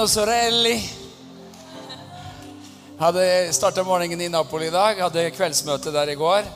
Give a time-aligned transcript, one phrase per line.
[0.00, 0.90] Buongiorno sorelli.
[2.96, 4.96] Hadde starta morgenen i Napoli i dag.
[4.96, 6.46] Hadde kveldsmøte der i går.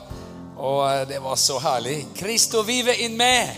[0.57, 2.07] Og eh, det var så herlig.
[2.17, 3.53] Cristo vive in me.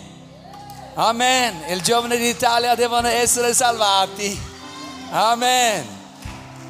[0.96, 1.64] Amen.
[1.70, 4.34] Il giovane d'Italia devono essere salvati.
[5.12, 5.88] Amen.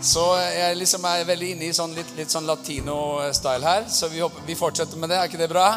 [0.02, 3.90] Så jeg liksom er veldig inne i sånn litt, litt sånn latino-style her.
[3.90, 5.18] Så vi, håper, vi fortsetter med det.
[5.18, 5.72] Er ikke det bra?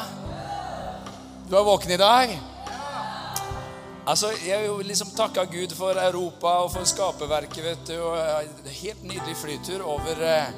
[1.49, 2.37] Du er våken i dag?
[4.11, 7.63] Altså, Jeg jo liksom takka Gud for Europa og for skaperverket.
[7.65, 10.51] vet du, og eh, Helt nydelig flytur over, eh,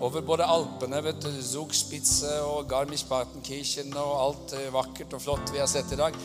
[0.00, 5.60] over både Alpene, vet du, Zugspitze og Garmisch-Partenkirchen og alt eh, vakkert og flott vi
[5.60, 6.16] har sett i dag.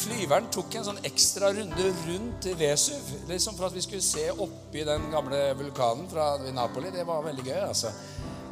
[0.00, 4.82] Flyveren tok en sånn ekstra runde rundt Vesuv, liksom for at vi skulle se oppi
[4.84, 6.90] den gamle vulkanen fra Napoli.
[6.90, 7.94] Det var veldig gøy, altså.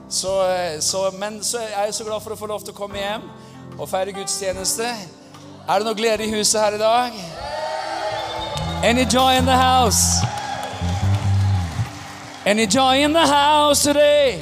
[0.09, 0.39] Så,
[0.81, 3.27] så, men så er jeg så glad for å få lov til å komme hjem
[3.77, 4.89] og feire gudstjeneste.
[5.69, 7.58] Er det noe glede i huset her i dag?
[8.83, 10.23] Any joy in the house?
[12.47, 14.41] Any joy in the house today?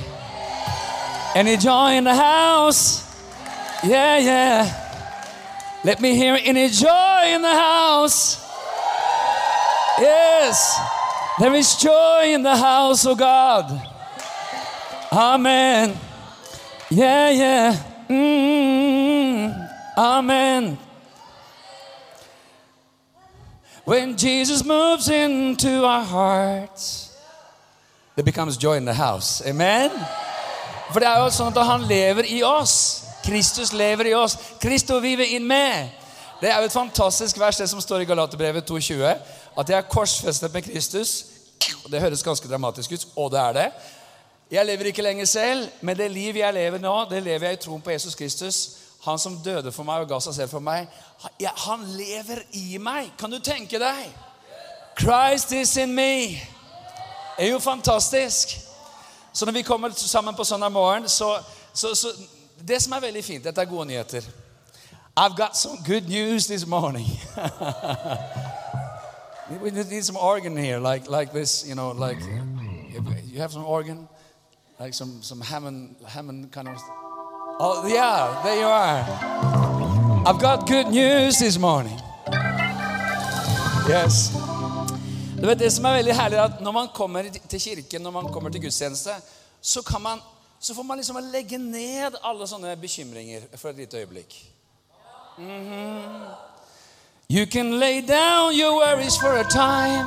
[1.35, 3.03] Any joy in the house?
[3.83, 4.83] Yeah, yeah.
[5.85, 8.45] Let me hear any joy in the house.
[9.99, 10.79] Yes,
[11.39, 13.71] there is joy in the house of God.
[15.11, 15.97] Amen.
[16.91, 17.83] Yeah, yeah.
[18.09, 20.79] Mm, amen.
[23.87, 27.17] When Jesus moves into our hearts,
[28.17, 29.41] there becomes joy in the house.
[29.47, 29.91] Amen?
[30.91, 33.05] For det er jo sånn at han lever i oss.
[33.23, 34.35] Kristus lever i oss.
[34.59, 35.93] Kristo vive inn med.
[36.41, 39.23] Det er jo et fantastisk vers, det som står i Galaterbrevet 2,20.
[39.55, 41.13] At jeg er korsfestet med Kristus.
[41.87, 43.69] Det høres ganske dramatisk ut, og det er det.
[44.51, 47.63] Jeg lever ikke lenger selv, men det liv jeg lever nå, det lever jeg i
[47.63, 48.61] troen på Jesus Kristus.
[49.07, 50.89] Han som døde for meg og ga seg selv for meg.
[51.67, 53.13] Han lever i meg.
[53.19, 54.09] Kan du tenke deg?
[54.99, 56.43] Christ is in me.
[57.37, 58.59] Det er jo fantastisk.
[59.33, 61.39] Så når vi kommer sammen på søndag morgen, så,
[61.73, 62.09] så, så
[62.69, 64.23] Det som er veldig fint Dette er gode nyheter.
[65.17, 67.07] I've got some good news this morning.
[69.63, 72.19] we need some organ here, like like this, you know, like
[73.33, 74.09] you have some organ,
[74.81, 77.06] like some some Hammond Hammond kind of.
[77.59, 79.03] Oh yeah, there you are.
[80.27, 81.99] I've got good news this morning.
[83.89, 84.31] Yes.
[85.41, 88.11] Du vet, Det som er veldig herlig, er at når man kommer til kirken, når
[88.11, 89.11] man kommer til gudstjeneste,
[89.61, 90.19] så, man,
[90.61, 94.37] så får man liksom legge ned alle sånne bekymringer for et lite øyeblikk.
[95.39, 96.35] Mm -hmm.
[97.31, 100.07] You can lay down your worries for a time.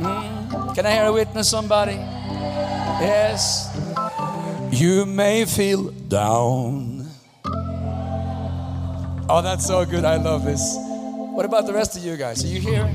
[0.00, 0.74] Mm.
[0.74, 1.98] Can I hear a witness, somebody?
[3.02, 3.71] Yes.
[4.72, 7.06] You may feel down.
[9.28, 10.06] Oh, that's so good.
[10.06, 10.76] I love this.
[10.78, 12.42] What about the rest of you guys?
[12.42, 12.90] Are you here?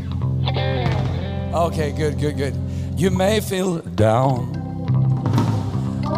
[1.53, 2.55] Okay, good, good, good.
[2.95, 4.53] You may feel down,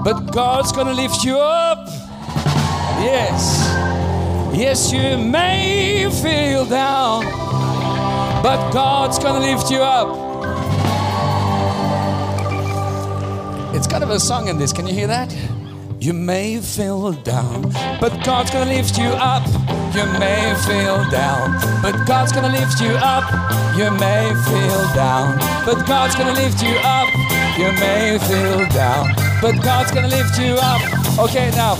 [0.06, 1.88] but God's gonna lift you up.
[3.04, 3.68] Yes.
[4.58, 7.26] Yes, you may feel down,
[8.42, 10.29] but God's gonna lift you up.
[13.72, 14.74] It's kind of a song in this.
[14.74, 15.32] Can you hear that?
[16.00, 17.62] You may feel down,
[18.00, 19.46] but God's gonna lift you up.
[19.94, 23.26] You may feel down, but God's gonna lift you up.
[23.78, 27.10] You may feel down, but God's gonna lift you up.
[27.60, 30.82] You may feel down, but God's gonna lift you up.
[31.20, 31.76] Okay, now.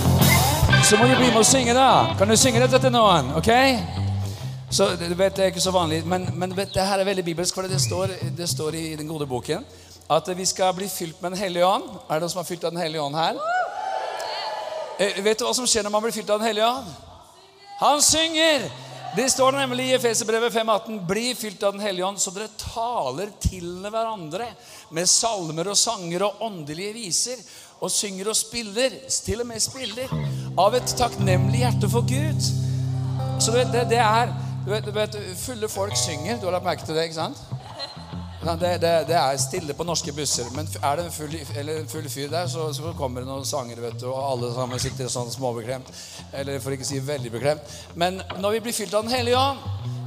[0.84, 2.14] Så må du bli med å synge, da.
[2.18, 3.32] Kan du synge dette til noen?
[3.36, 3.50] ok?
[4.70, 7.54] Så du vet, Det er ikke så vanlig, men, men det her er veldig bibelsk,
[7.54, 9.64] for det står, det står i den gode boken
[10.10, 11.86] at vi skal bli fylt med Den hellige ånd.
[12.08, 13.38] Er det noen som har fylt av Den hellige ånd her?
[14.98, 16.94] Eh, vet du hva som skjer når man blir fylt av Den hellige ånd?
[17.80, 18.70] Han synger!
[19.16, 23.32] Det står nemlig i Efeserbrevet 5,18.: Bli fylt av Den hellige ånd, så dere taler
[23.42, 24.46] til hverandre
[24.94, 27.40] med salmer og sanger og åndelige viser,
[27.80, 30.12] og synger og spiller, til og med spiller,
[30.58, 32.50] av et takknemlig hjerte for Gud.
[33.40, 34.30] Så det, det, det er
[34.66, 36.38] du vet, du vet, Fulle folk synger.
[36.38, 37.59] Du har lagt merke til det, ikke sant?
[38.40, 40.48] Det, det, det, er stille på norske busser.
[40.56, 43.80] Men er det en full, en full fyr der, så, så, kommer det noen sanger,
[43.84, 45.92] vet du, og alle sammen sitter sånn småbeklemt.
[46.32, 47.76] Eller for ikke å si veldig beklemt.
[48.00, 49.60] Men når vi blir fylt av Den hellige ånd,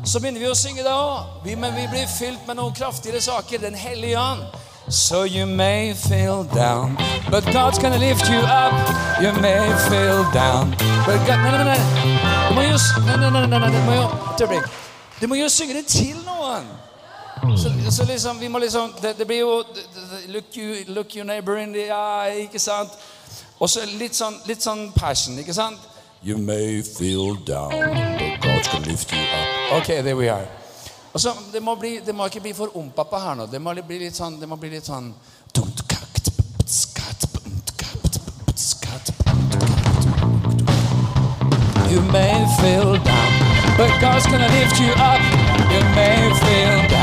[0.05, 1.45] så begynner vi å synge da òg.
[1.45, 3.61] Men vi blir fylt med noen kraftigere saker.
[3.61, 4.45] Den hellige ånd.
[4.89, 6.97] So you may feel down,
[7.31, 8.75] but God's gonna lift you up.
[9.21, 10.75] You may feel down,
[11.05, 12.49] but God Nei, nei, nei.
[12.49, 14.63] Du må jo, nei, nei, nei, nei, du må jo,
[15.21, 16.67] du må jo synge det til noen.
[17.43, 17.57] Hmm.
[17.57, 19.63] Så, så, liksom, vi må liksom Det, det blir jo
[20.27, 22.89] look, you, look your neighbor in the eye, ikke sant?
[23.59, 25.79] Og så litt sånn, litt sånn passion, ikke sant?
[26.23, 29.81] You may feel down, but God's gonna lift you up.
[29.81, 30.47] Ok, there we are.
[31.13, 33.45] Og så, det, må bli, det må ikke bli for ompappa her nå.
[33.51, 35.13] Det må bli litt sånn, det må bli litt sånn
[41.93, 43.31] You may feel down,
[43.77, 45.21] but God's gonna lift you up.
[45.69, 47.02] You may feel down,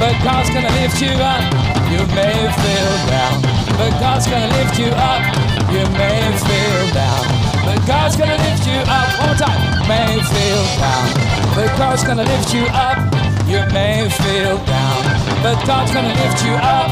[0.00, 1.44] but God's gonna lift you up.
[1.92, 3.36] You may feel down,
[3.76, 5.22] but God's gonna lift you up.
[5.68, 7.24] You may feel down,
[7.68, 9.08] but God's gonna lift you up.
[9.20, 9.60] One more time.
[9.86, 11.06] May feel down,
[11.54, 12.98] but God's gonna lift you up.
[13.44, 15.00] You may feel down,
[15.44, 16.88] but God's gonna lift you up.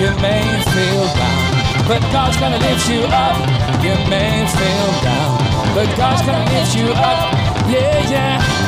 [0.00, 0.42] You may
[0.74, 1.42] feel down,
[1.86, 3.38] but God's gonna lift you up.
[3.86, 5.38] You may feel down,
[5.76, 7.38] but God's gonna lift you up.
[7.70, 8.58] Yeah, yeah.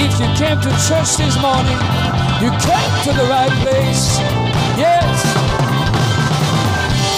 [0.00, 4.18] If you came to church this morning, you came to the right place.
[4.78, 5.16] Yes.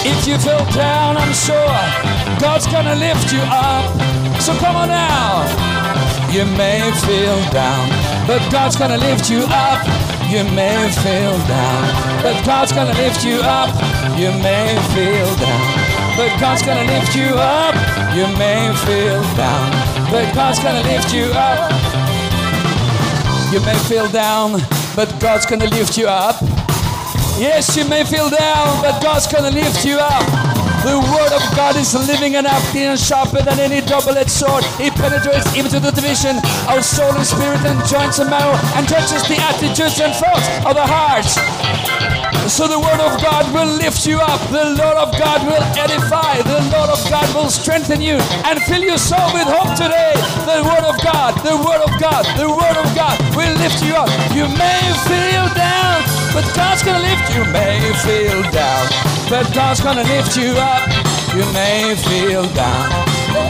[0.03, 1.77] If you fell down, I'm sure
[2.41, 3.85] God's gonna lift you up.
[4.41, 5.45] So come on now.
[6.31, 7.89] You may feel down,
[8.25, 9.85] but God's gonna lift you up.
[10.27, 13.69] You may feel down, but God's gonna lift you up.
[14.17, 15.65] You may feel down,
[16.17, 17.75] but God's gonna lift you up.
[18.15, 19.69] You may feel down,
[20.09, 21.69] but God's gonna lift you up.
[23.53, 24.61] You may feel down,
[24.95, 26.35] but God's gonna lift you up.
[27.39, 30.60] Yes, you may feel down, but God's gonna lift you up.
[30.81, 34.65] The word of God is living and active and sharper than any double-edged sword.
[34.81, 36.37] It penetrates even to the division
[36.67, 40.73] of soul and spirit and joints and marrow and touches the attitudes and thoughts of
[40.73, 41.29] the heart.
[42.49, 44.41] So the word of God will lift you up.
[44.49, 46.41] The Lord of God will edify.
[46.41, 48.17] The Lord of God will strengthen you
[48.49, 50.11] and fill your soul with hope today.
[50.49, 53.93] The word of God, the word of God, the word of God will lift you
[53.93, 54.09] up.
[54.33, 56.01] You may feel down,
[56.33, 57.45] but God's gonna lift you.
[57.53, 58.90] May feel down,
[59.31, 60.83] but God's gonna lift you up.
[61.33, 62.89] You may feel down,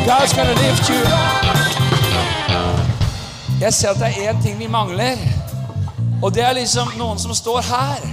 [0.06, 1.46] God's gonna lift you up.
[3.62, 5.18] Jeg ser at det er én ting vi mangler,
[6.24, 8.08] og det er liksom noen som står her.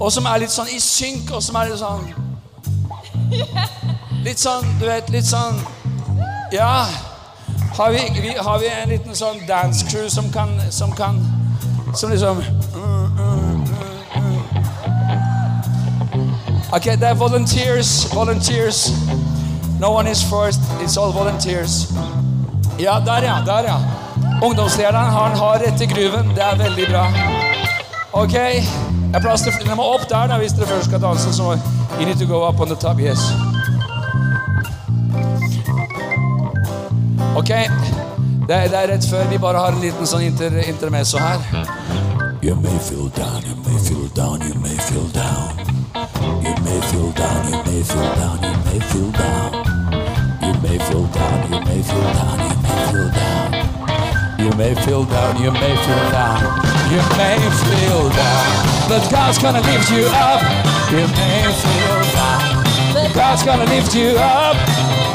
[0.00, 2.14] Og som er litt sånn i synk, og som er litt sånn
[4.26, 5.60] Litt sånn, du vet, litt sånn
[6.52, 6.86] Ja.
[7.76, 11.18] Har vi, vi, har vi en liten sånn dance crew som kan Som kan
[11.94, 12.42] Som liksom
[16.74, 18.14] Ok, det er volunteers.
[18.14, 18.92] Volunteers.
[19.80, 20.60] No one is first.
[20.82, 21.92] It's all volunteers.
[22.78, 23.36] Ja, der, ja.
[23.46, 23.76] Der, ja.
[24.42, 26.28] Ungdomslederen han har rette gruven.
[26.34, 27.06] Det er veldig bra.
[28.12, 28.32] Ok.
[28.32, 31.34] Det er plass må opp der da, hvis dere først skal danse.
[31.34, 31.58] Så
[32.00, 32.98] you need to go up on the top.
[32.98, 33.20] Yes.
[37.36, 37.48] Ok.
[38.48, 41.38] Det er, det er rett før vi bare har en liten sånn inter, intermesso her.
[42.42, 45.63] You may feel down, you may feel down, you may feel down.
[46.44, 49.50] You may feel down, you may feel down, you may feel down.
[50.42, 53.64] You may feel down, you may feel down, you may feel down.
[54.38, 56.40] You may feel down, you may feel down,
[56.92, 58.64] you may feel down.
[58.88, 60.42] But God's gonna lift you up.
[60.90, 64.56] You may feel down, but God's gonna lift you up.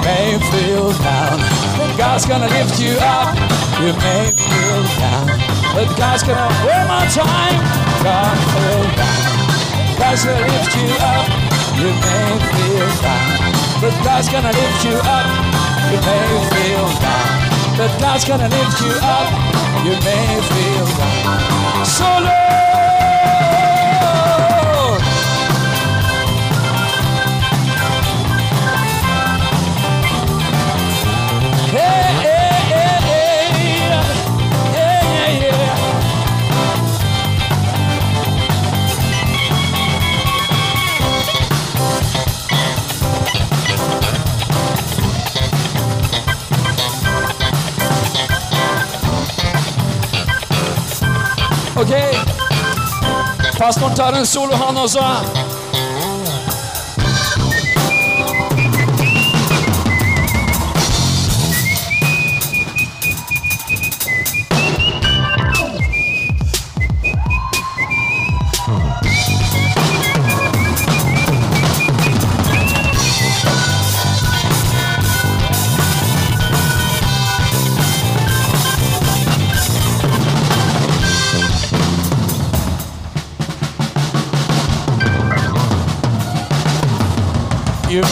[0.03, 1.37] May feel down,
[1.77, 3.35] but God's gonna lift you up.
[3.79, 5.27] You may feel down,
[5.75, 7.59] but God's gonna one more time.
[8.03, 9.38] God feel down.
[9.99, 11.27] Gonna lift you up.
[11.75, 13.51] You may feel down,
[13.81, 15.27] but God's gonna lift you up.
[15.91, 19.29] You may feel down, but God's gonna lift you up.
[19.83, 21.85] You may feel down.
[21.85, 22.29] Solo.
[22.29, 22.78] Hey,
[53.69, 55.48] Pastoren tar en solo, han også.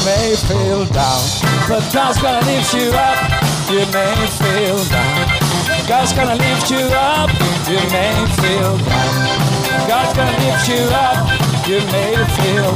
[0.07, 1.21] may feel down,
[1.67, 3.19] but God's gonna lift you up.
[3.67, 5.27] You may feel down.
[5.85, 7.29] God's gonna lift you up.
[7.67, 9.11] You may feel down.
[9.91, 11.17] God's gonna lift you up.
[11.67, 12.71] You may feel.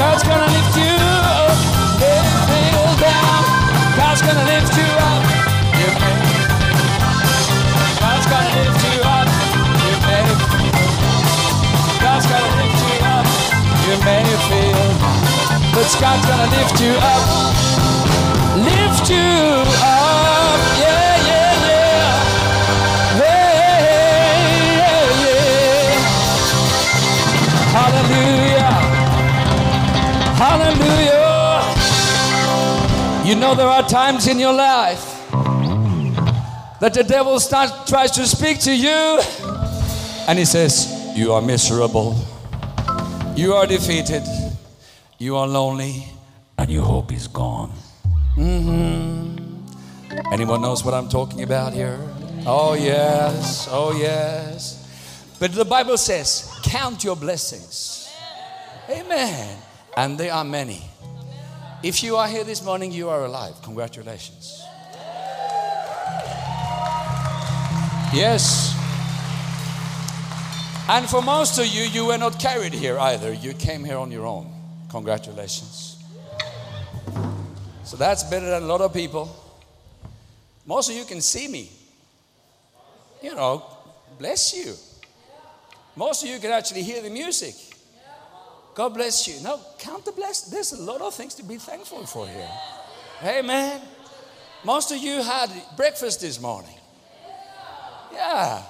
[0.00, 0.94] God's gonna lift you
[1.36, 1.56] up.
[1.84, 3.42] You May feel down.
[4.00, 5.22] God's gonna lift you up.
[5.80, 6.18] You may.
[8.00, 9.28] God's gonna lift you up.
[9.84, 10.26] You may.
[12.04, 13.26] God's gonna lift you up.
[13.84, 14.86] You may feel.
[15.00, 15.25] Down.
[15.76, 17.26] Lift you up.
[18.56, 20.58] Lift you up.
[20.80, 22.08] Yeah, yeah, yeah.
[23.20, 23.54] Hey,
[24.80, 26.00] yeah, yeah.
[27.76, 28.72] Hallelujah.
[30.40, 31.28] Hallelujah.
[33.28, 35.04] You know there are times in your life
[36.80, 39.20] that the devil tries to speak to you
[40.26, 42.16] and he says, You are miserable.
[43.36, 44.22] You are defeated.
[45.18, 46.08] You are lonely.
[46.58, 47.70] And your hope is gone.
[48.36, 50.32] Mm-hmm.
[50.32, 51.98] Anyone knows what I'm talking about here?
[52.46, 53.68] Oh, yes.
[53.70, 55.36] Oh, yes.
[55.38, 58.10] But the Bible says, Count your blessings.
[58.88, 59.58] Amen.
[59.96, 60.82] And they are many.
[61.82, 63.54] If you are here this morning, you are alive.
[63.62, 64.62] Congratulations.
[68.14, 68.74] Yes.
[70.88, 73.32] And for most of you, you were not carried here either.
[73.32, 74.55] You came here on your own.
[74.96, 76.02] Congratulations.
[77.84, 79.28] So that's better than a lot of people.
[80.64, 81.70] Most of you can see me.
[83.22, 83.62] You know,
[84.18, 84.72] bless you.
[85.96, 87.54] Most of you can actually hear the music.
[88.74, 89.42] God bless you.
[89.42, 90.50] Now, count the blessings.
[90.50, 92.48] There's a lot of things to be thankful for here.
[93.22, 93.82] Amen.
[94.64, 96.78] Most of you had breakfast this morning.
[98.14, 98.62] Yeah.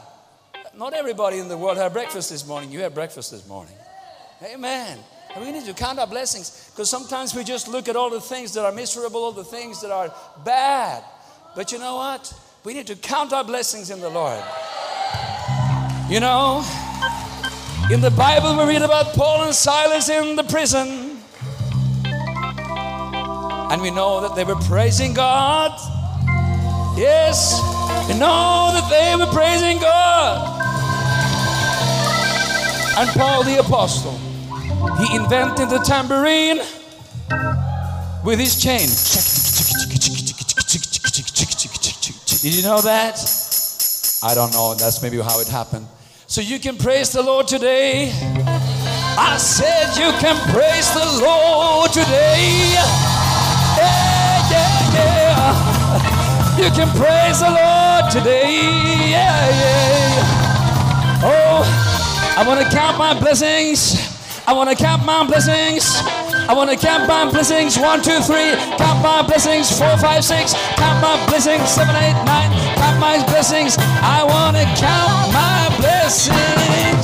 [0.76, 2.72] Not everybody in the world had breakfast this morning.
[2.72, 3.76] You had breakfast this morning.
[4.42, 4.98] Amen.
[5.38, 8.54] We need to count our blessings because sometimes we just look at all the things
[8.54, 10.12] that are miserable, all the things that are
[10.44, 11.04] bad.
[11.54, 12.32] But you know what?
[12.64, 14.42] We need to count our blessings in the Lord.
[16.08, 16.64] You know,
[17.92, 21.18] in the Bible, we read about Paul and Silas in the prison.
[23.70, 25.72] And we know that they were praising God.
[26.96, 27.60] Yes,
[28.08, 30.62] we know that they were praising God.
[32.98, 34.18] And Paul the Apostle,
[34.98, 36.58] he invented the tambourine
[38.24, 38.88] with his chain.
[42.42, 43.18] Did you know that?
[44.22, 44.74] I don't know.
[44.74, 45.86] That's maybe how it happened.
[46.26, 48.12] So you can praise the Lord today.
[49.18, 52.74] I said you can praise the Lord today.
[52.74, 56.56] Yeah, yeah, yeah.
[56.58, 58.60] You can praise the Lord today.
[59.10, 61.22] Yeah, yeah.
[61.22, 61.62] Oh,
[62.36, 64.05] I want to count my blessings.
[64.46, 65.90] I want to count my blessings.
[66.46, 67.76] I want to count my blessings.
[67.76, 68.54] One, two, three.
[68.78, 69.66] Count my blessings.
[69.74, 70.54] Four, five, six.
[70.78, 71.66] Count my blessings.
[71.66, 72.54] Seven, eight, nine.
[72.78, 73.74] Count my blessings.
[74.06, 77.02] I want to count my blessings.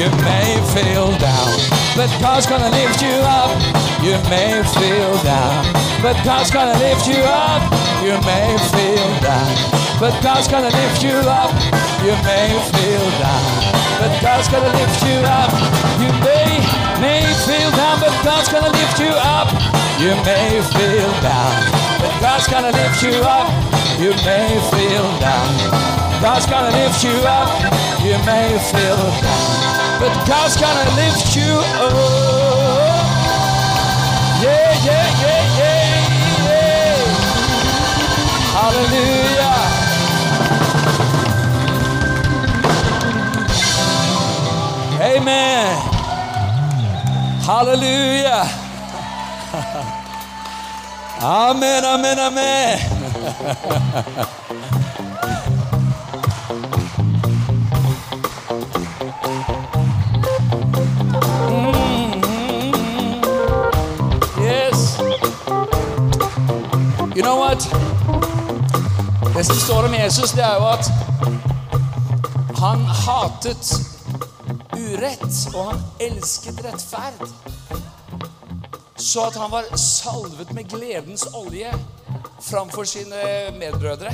[0.00, 1.52] You may feel down,
[1.92, 3.52] but God's gonna lift you up.
[4.00, 5.68] You may feel down,
[6.00, 7.60] but God's gonna lift you up.
[8.00, 9.52] You may feel down,
[10.00, 11.50] but God's gonna lift you up.
[12.00, 13.44] You may feel down,
[13.98, 15.50] but God's gonna lift you up.
[15.98, 16.37] You may
[17.08, 19.48] may feel down, but God's gonna lift you up.
[20.02, 21.52] You may feel down,
[22.00, 23.48] but God's gonna lift you up.
[24.02, 25.50] You may feel down,
[26.20, 27.48] God's gonna lift you up.
[28.04, 31.52] You may feel down, but God's gonna lift you
[31.86, 33.06] up.
[34.44, 36.98] Yeah, yeah, yeah, yeah, yeah.
[38.58, 39.56] Hallelujah.
[45.16, 45.87] Amen.
[47.48, 48.44] Hallelujah.
[51.22, 52.78] Amen, amen, amen.
[64.38, 64.98] Yes.
[67.16, 67.60] You know what?
[69.34, 70.92] Det som står om Jesus, det er jo at
[72.58, 73.87] han hatet
[74.78, 77.26] urett, og han elsket rettferd.
[78.98, 81.72] Så at han var salvet med gledens olje
[82.42, 83.22] framfor sine
[83.58, 84.12] medbrødre.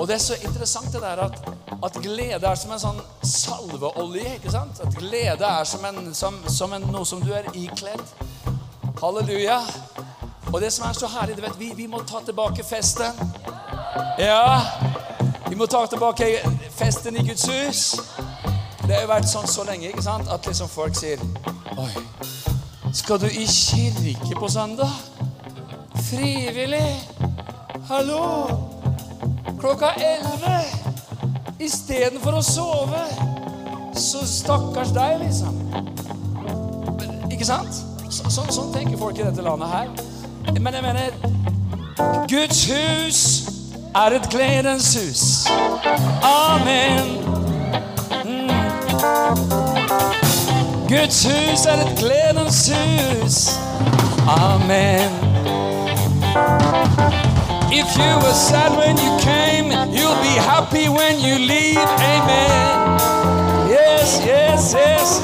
[0.00, 1.38] Og det er så interessant det der at,
[1.84, 4.36] at glede er som en sånn salveolje.
[4.38, 4.80] ikke sant?
[4.80, 8.02] At glede er som, en, som, som en, noe som du er ikledd.
[9.00, 9.60] Halleluja.
[10.52, 13.16] Og det som er så herlig, du vet, vi, vi må ta tilbake festen.
[14.18, 14.60] Ja,
[15.48, 16.28] vi må ta tilbake
[16.76, 17.82] festen i Guds hus.
[18.82, 20.28] Det har jo vært sånn så lenge ikke sant?
[20.32, 21.20] at liksom folk sier
[21.78, 21.90] Oi,
[22.92, 24.90] skal du i kirke på søndag?
[26.08, 26.90] Frivillig?
[27.88, 28.22] Hallo?
[29.60, 30.58] Klokka elleve?
[31.62, 33.04] Istedenfor å sove?
[33.96, 35.56] Så stakkars deg, liksom.
[37.32, 37.80] Ikke sant?
[38.12, 39.92] Så, sånn, sånn tenker folk i dette landet her.
[40.58, 43.22] Men jeg mener Guds hus
[43.96, 45.24] er et gledens hus.
[46.26, 47.41] Amen.
[50.88, 53.58] Guds hus er et gledens hus.
[54.28, 55.10] Amen.
[57.72, 61.88] If you were sad when you came, you'll be happy when you leave.
[62.14, 63.00] Amen.
[63.68, 65.20] Yes, yes, yes.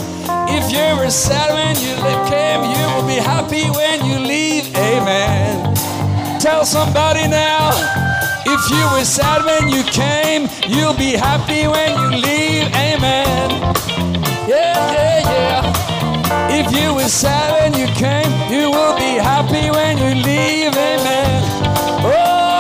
[0.49, 1.95] If you were sad when you
[2.29, 4.77] came, you will be happy when you leave.
[4.77, 5.75] Amen.
[6.41, 8.18] Tell somebody now.
[8.47, 12.67] If you were sad when you came, you'll be happy when you leave.
[12.75, 13.51] Amen.
[14.49, 16.59] Yeah, yeah, yeah.
[16.61, 20.75] If you were sad when you came, you will be happy when you leave.
[20.77, 21.43] Amen.
[22.05, 22.58] Oh,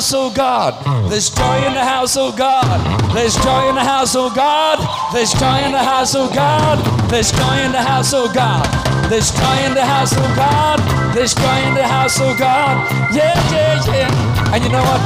[0.00, 1.10] house, oh God.
[1.10, 3.14] There's joy in the house, oh God.
[3.14, 4.78] There's joy in the house, oh God.
[5.12, 6.78] There's joy in the house, oh God.
[7.10, 8.64] There's joy in the house, oh God.
[9.10, 10.78] There's joy in the house, oh God.
[11.14, 12.90] There's joy in the house, oh God.
[13.14, 14.54] Yeah, yeah, yeah.
[14.54, 15.02] And you know what?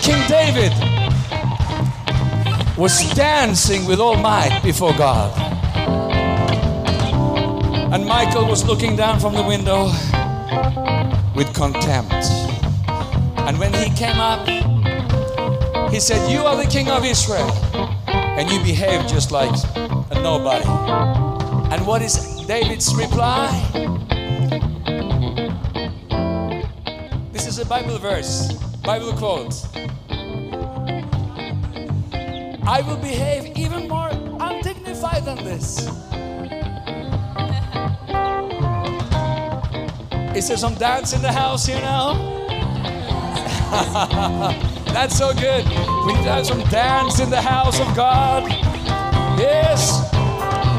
[0.00, 0.72] King David
[2.78, 5.30] was dancing with all might before God.
[7.92, 9.92] And Michael was looking down from the window
[11.34, 12.45] with contempt.
[13.46, 14.48] And when he came up,
[15.92, 17.48] he said, You are the king of Israel.
[18.08, 19.54] And you behave just like
[20.10, 20.66] a nobody.
[21.72, 23.48] And what is David's reply?
[27.32, 29.54] This is a Bible verse, Bible quote.
[32.66, 35.86] I will behave even more undignified than this.
[40.36, 42.35] Is there some dance in the house here now?
[44.86, 45.66] That's so good.
[46.06, 48.48] We have some dance in the house of God.
[49.38, 50.00] Yes.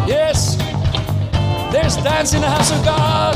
[0.07, 0.55] Yes.
[1.71, 3.35] There's dance in the house of God.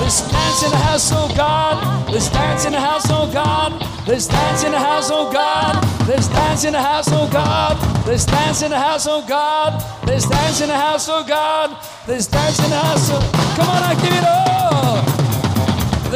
[0.00, 2.08] There's dance in the house of God.
[2.10, 4.06] There's dance in the house of God.
[4.06, 5.84] There's dance in the house of God.
[6.06, 8.06] There's dance in the house of God.
[8.06, 10.06] There's dance in the house of God.
[10.06, 11.76] There's dance in the house of God.
[12.06, 13.20] There's dance in the house of
[13.56, 14.65] Come on, I give it all.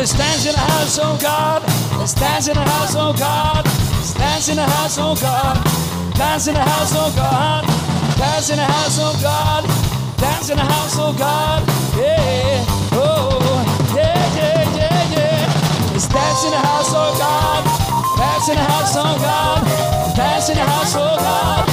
[0.01, 1.61] There's dance in the house of God.
[1.99, 3.67] There's dance in the house of God.
[3.67, 5.61] There's dance in the house of God.
[6.17, 7.67] Dance in the house of God.
[8.17, 9.69] Dance in the house of God.
[10.17, 11.69] Dance in the house of God.
[12.01, 12.65] Yeah.
[12.97, 13.45] Oh,
[13.93, 15.93] yeah, yeah, yeah, yeah.
[15.93, 17.61] There's dance in the house of God.
[18.17, 19.61] Dance in the house of God.
[20.17, 21.67] Dance in the house of God.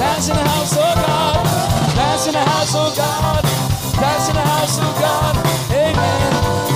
[0.00, 1.44] Dance in the house of God.
[1.92, 3.44] Dance in the house of God.
[4.00, 5.36] Dance in the house of God.
[5.76, 6.75] Amen.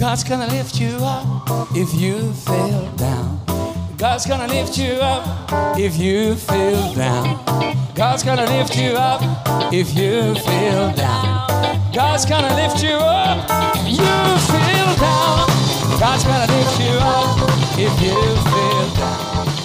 [0.00, 1.26] God's gonna lift you up.
[1.76, 3.38] If you feel down,
[3.98, 5.78] God's gonna lift you up.
[5.78, 7.38] If you feel down,
[7.94, 9.20] God's gonna lift you up.
[9.70, 13.44] If you feel down, God's gonna lift you up.
[13.84, 15.46] if You feel down,
[16.00, 17.36] God's gonna lift you up.
[17.76, 18.16] If you
[18.48, 19.59] feel down,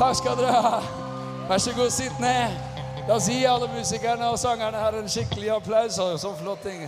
[0.00, 0.78] Takk skal dere ha.
[1.44, 2.54] Vær så god, sitt ned.
[3.04, 5.98] La oss gi alle musikerne og sangerne her en skikkelig applaus.
[6.22, 6.86] Sånn flott ting.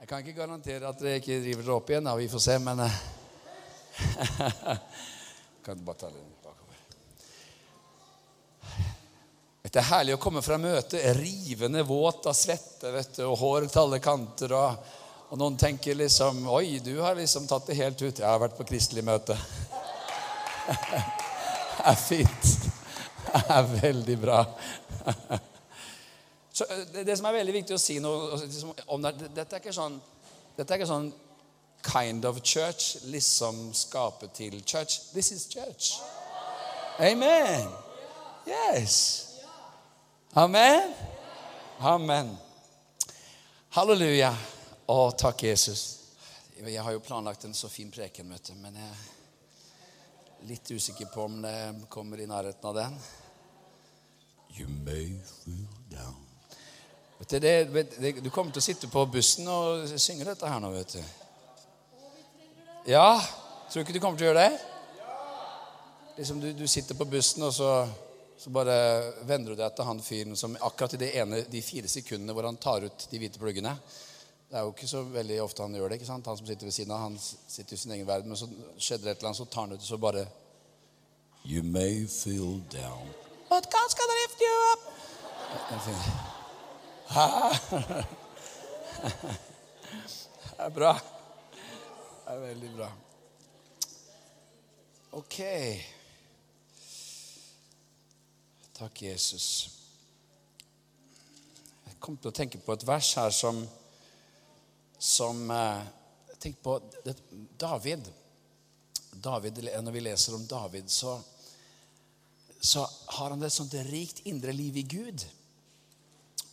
[0.00, 2.10] Jeg kan ikke garantere at dere ikke driver dere opp igjen.
[2.10, 2.16] Da.
[2.18, 2.98] Vi får se, men eh,
[5.68, 6.82] Kan bare ta den bakover.
[9.70, 13.70] Det er herlig å komme fra møtet rivende våt av svette vet du, og hår
[13.70, 14.58] til alle kanter.
[14.58, 14.94] Og,
[15.30, 18.18] og noen tenker liksom Oi, du har liksom tatt det helt ut.
[18.18, 19.36] Jeg har vært på kristelig møte.
[21.76, 22.46] Det er fint.
[23.26, 24.38] Det er veldig bra.
[26.50, 28.40] Så eh, det, som er veldig viktig å si noe
[28.90, 29.98] om det, Dette er ikke sånn
[30.56, 31.10] Dette er ikke sånn
[31.86, 35.12] kind of church, liksom skape til church.
[35.12, 36.00] This is church.
[36.98, 37.70] Amen.
[38.48, 38.96] Yes.
[40.34, 40.94] Amen.
[41.78, 42.34] Amen.
[43.76, 44.34] Halleluja.
[44.86, 45.80] Å, takk, Jesus.
[46.62, 51.08] Jeg har jo planlagt en så fin preken, vet du, men jeg er litt usikker
[51.10, 51.54] på om det
[51.90, 52.94] kommer i nærheten av den.
[54.54, 56.22] You may feel down.
[57.18, 60.62] Vet du, det, det, du kommer til å sitte på bussen og synge dette her
[60.62, 61.02] nå, vet du.
[62.94, 63.10] Ja?
[63.66, 64.64] Tror du ikke du kommer til å gjøre det?
[66.22, 67.74] Liksom du, du sitter på bussen, og så,
[68.38, 68.82] så bare
[69.26, 72.46] vender du deg etter han fyren som akkurat i det ene, de fire sekundene hvor
[72.46, 73.80] han tar ut de hvite pluggene
[74.50, 75.94] Det er jo ikke så veldig ofte han gjør det.
[76.00, 76.26] ikke sant?
[76.26, 78.28] Han som sitter ved siden av, han sitter i sin egen verden.
[78.30, 78.46] Men så
[78.78, 80.26] skjedde det et eller annet, så tar han ut, og så bare
[81.46, 83.06] You may feel down.
[83.48, 84.80] But God's gonna lift you up.
[90.56, 90.92] Det er bra.
[92.24, 92.88] Det er veldig bra.
[95.12, 95.36] Ok.
[98.78, 99.70] Takk, Jesus.
[101.86, 103.62] Jeg kom til å tenke på et vers her som,
[104.98, 105.50] som
[106.38, 106.80] Tenk på
[107.58, 108.08] David.
[109.10, 109.62] David.
[109.80, 111.14] Når vi leser om David, så
[112.66, 115.22] så har han et sånt rikt indre liv i Gud.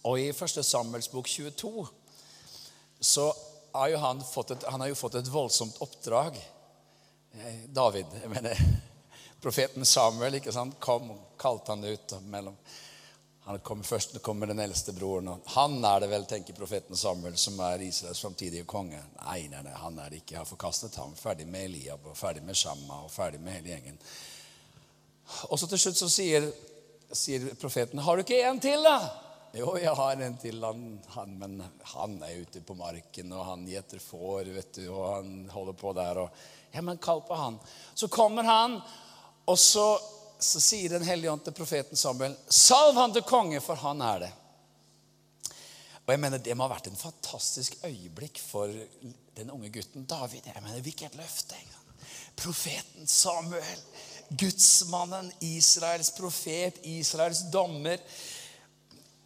[0.03, 0.59] Og i 1.
[0.65, 1.87] Samuels bok 22
[2.99, 3.25] så
[3.73, 6.37] har jo han fått et, han har jo fått et voldsomt oppdrag.
[7.33, 8.61] Eh, David, jeg mener
[9.43, 12.13] Profeten Samuel ikke sant, kom og kalte han ut.
[12.21, 12.55] mellom
[13.45, 15.27] han kommer først kommer den eldste broren.
[15.27, 19.01] og Han er det vel, tenker profeten Samuel, som er Israels framtidige konge.
[19.25, 20.37] Nei, nei, nei, han er det ikke.
[20.37, 21.11] Jeg har forkastet ham.
[21.19, 23.99] Ferdig med Eliab og ferdig med Shamma og ferdig med hele gjengen.
[25.49, 26.47] Og så til slutt så sier,
[27.11, 29.09] sier profeten, 'Har du ikke en til, da?'
[29.53, 33.67] 'Jo, jeg har en til, han, han, men han er ute på marken, og han
[33.67, 36.29] gjeter får, vet du, og han holder på der.' Og,
[36.73, 37.59] ja, men kall på han.
[37.95, 38.81] Så kommer han,
[39.45, 39.99] og så,
[40.43, 44.19] så sier Den hellige ånd til profeten Samuel, 'Salv han til konge, for han er
[44.19, 44.33] det.'
[46.05, 48.67] Og jeg mener, Det må ha vært en fantastisk øyeblikk for
[49.35, 50.41] den unge gutten David.
[50.45, 51.55] Jeg mener, Hvilket løfte!
[52.35, 53.79] Profeten Samuel
[54.29, 57.99] Gudsmannen, Israels profet, Israels dommer,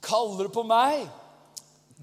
[0.01, 1.05] kaller på meg,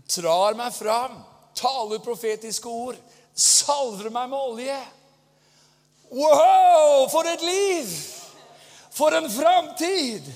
[0.08, 1.18] trar meg fram,
[1.56, 2.98] taler profetiske ord,
[3.34, 4.78] salver meg med olje.
[6.14, 7.92] Wow, for et liv!
[8.94, 10.32] For en framtid!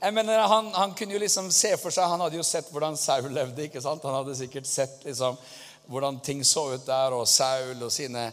[0.00, 2.94] Jeg mener, han, han, kunne jo liksom se for seg Han hadde jo sett hvordan
[2.96, 3.64] Saul levde.
[3.66, 4.04] ikke sant?
[4.06, 5.38] Han hadde sikkert sett liksom
[5.88, 8.26] hvordan ting så ut der, og Saul og sine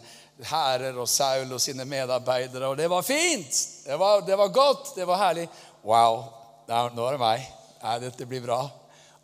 [0.44, 2.68] hærer og Saul og sine medarbeidere.
[2.68, 3.58] Og det var fint!
[3.86, 5.48] Det var, det var godt, det var herlig.
[5.82, 6.20] Wow,
[6.68, 7.50] nå er det meg.
[7.80, 8.60] Ja, dette blir bra.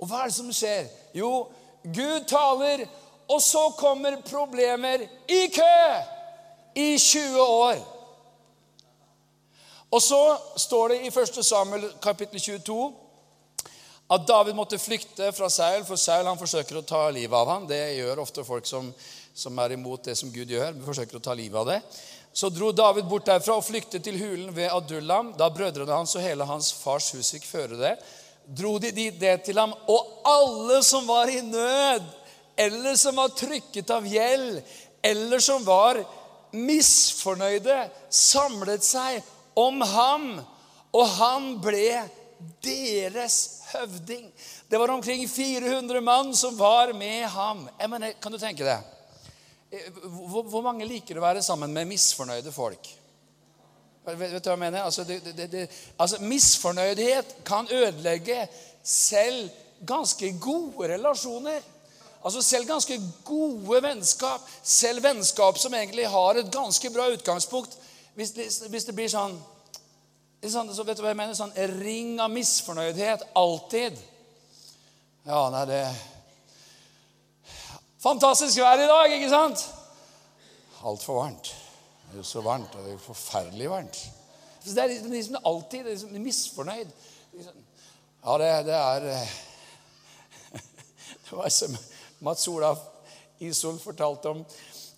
[0.01, 0.89] Og hva er det som skjer?
[1.15, 1.31] Jo,
[1.85, 2.87] Gud taler,
[3.29, 5.77] og så kommer problemer i kø
[6.75, 7.85] i 20 år.
[9.93, 10.21] Og så
[10.57, 11.41] står det i 1.
[11.45, 12.77] Samuel kapittel 22
[14.13, 17.69] at David måtte flykte fra Saul, for Saul han forsøker å ta livet av ham.
[17.69, 18.91] Det gjør ofte folk som
[19.35, 20.75] som er imot det som Gud gjør.
[20.77, 21.79] Vi forsøker å ta livet av det.
[22.33, 25.33] Så dro David bort derfra og flyktet til hulen ved Adullam.
[25.39, 27.93] Da brødrene hans og hele hans fars hus fikk føre det,
[28.47, 29.75] dro de det til ham.
[29.89, 32.09] Og alle som var i nød,
[32.57, 34.61] eller som var trykket av gjeld,
[35.03, 36.01] eller som var
[36.53, 37.79] misfornøyde,
[38.13, 39.23] samlet seg
[39.55, 40.27] om ham.
[40.93, 42.03] Og han ble
[42.63, 43.37] deres
[43.73, 44.27] høvding.
[44.69, 47.69] Det var omkring 400 mann som var med ham.
[47.79, 48.79] Jeg mener, kan du tenke det?
[49.71, 52.91] Eh, hvor, hvor, mange liker å være sammen med misfornøyde folk?
[54.05, 54.85] Vet, vet du hva jeg mener?
[54.85, 58.47] Altså, det, det, det, altså, misfornøydhet kan ødelegge
[58.83, 59.51] selv
[59.87, 61.63] ganske gode relasjoner.
[62.23, 67.75] Altså Selv ganske gode vennskap, selv vennskap som egentlig har et ganske bra utgangspunkt
[68.15, 68.33] Hvis,
[68.69, 69.39] hvis det blir sånn,
[70.43, 74.01] så vet du hva jeg mener, sånn ring av misfornøydhet alltid
[75.25, 75.85] Ja, nei, det
[78.03, 79.61] Fantastisk vær i dag, ikke sant?
[80.83, 81.53] Altfor varmt.
[82.09, 84.01] Det er jo så varmt, det er jo forferdelig varmt.
[84.65, 86.91] Så det er liksom, liksom alltid det liksom misfornøyd.
[88.25, 89.37] Ja, det, det er eh,
[91.29, 91.79] Det var som
[92.27, 92.83] Mats Olaf
[93.39, 94.43] Isol fortalte om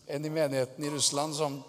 [0.06, 1.60] en i menigheten i Russland som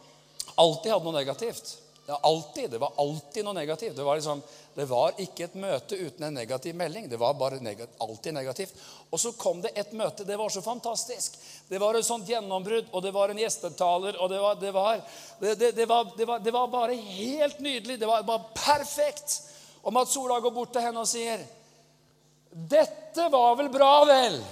[0.55, 1.77] alltid hadde noe negativt.
[2.07, 3.95] Ja, alltid, det var alltid noe negativt.
[3.95, 4.41] Det var liksom
[4.75, 7.07] det var ikke et møte uten en negativ melding.
[7.07, 8.73] Det var bare negativt, alltid negativt.
[9.09, 10.25] Og så kom det et møte.
[10.27, 11.37] Det var så fantastisk.
[11.69, 14.99] Det var et sånt gjennombrudd, og det var en gjestetaler, og det var, det var,
[15.39, 17.95] det, var, det var bare helt nydelig.
[18.01, 19.37] Det var bare perfekt.
[19.87, 21.45] Og Mats Sola går bort til henne og sier
[22.55, 24.43] 'Dette var vel bra, vel?'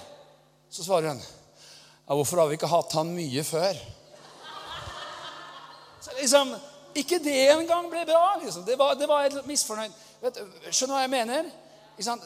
[0.69, 3.79] Så svarer hun, 'Ja, hvorfor har vi ikke hatt han mye før?'
[6.03, 6.55] Så liksom,
[6.93, 8.35] Ikke det engang ble bra.
[8.43, 8.65] liksom.
[8.65, 9.93] Det var, det var et misfornøyd.
[10.21, 11.49] Vet, skjønner du hva jeg mener?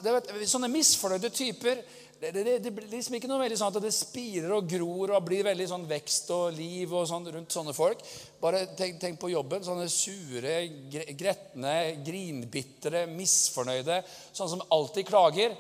[0.04, 1.80] Det, vet, sånne misfornøyde typer
[2.20, 5.26] det, det, det, blir liksom ikke noe veldig sånn at det spirer og gror og
[5.28, 8.02] blir veldig sånn vekst og liv og sånn rundt sånne folk.
[8.42, 9.62] Bare tenk, tenk på jobben.
[9.66, 10.56] Sånne sure,
[11.20, 14.00] gretne, grinbitre, misfornøyde.
[14.32, 15.54] Sånne som alltid klager.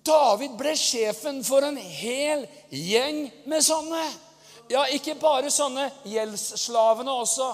[0.00, 4.02] David ble sjefen for en hel gjeng med sånne.
[4.72, 7.48] Ja, ikke bare sånne gjeldsslavene også.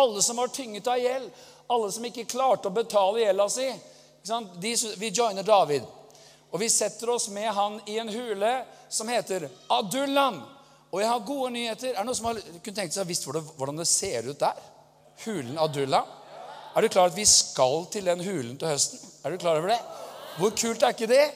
[0.00, 1.28] Alle som var tynget av gjeld.
[1.68, 3.66] Alle som ikke klarte å betale gjelda si.
[4.56, 5.84] De, vi joiner David.
[6.48, 8.52] Og vi setter oss med han i en hule
[8.88, 10.40] som heter Adullam.
[10.88, 11.92] Og jeg har gode nyheter.
[11.92, 14.56] Er det noen som har kunne tenkt seg visst hvordan det ser ut der?
[15.26, 16.08] Hulen Adullam.
[16.72, 19.02] Er du klar at vi skal til den hulen til høsten?
[19.26, 19.80] Er du klar over det?
[20.38, 21.26] Hvor kult er ikke det?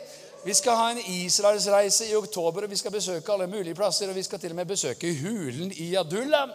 [0.44, 4.08] Vi skal ha en Israelsreise i oktober, og vi skal besøke alle mulige plasser.
[4.10, 6.50] Og vi skal til og med besøke hulen i Adullam.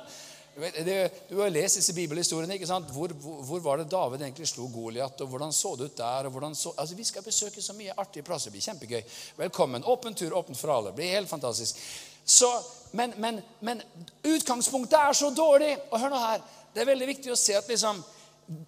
[1.30, 2.54] Du har lest disse bibelhistoriene.
[2.54, 2.90] ikke sant?
[2.92, 5.22] Hvor, hvor, hvor, var det David egentlig slo Goliat?
[5.22, 6.26] Og hvordan så det ut der?
[6.26, 6.74] og hvordan så...
[6.78, 8.52] Altså, Vi skal besøke så mye artige plasser.
[8.52, 9.02] Det blir kjempegøy.
[9.38, 9.84] Velkommen.
[9.86, 10.92] Åpen tur, åpen for alle.
[10.92, 11.80] Det blir helt fantastisk.
[12.26, 12.52] Så,
[12.92, 13.82] men, men, men
[14.24, 15.78] utgangspunktet er så dårlig.
[15.92, 16.44] Og hør nå her.
[16.74, 18.04] Det er veldig viktig å se at liksom,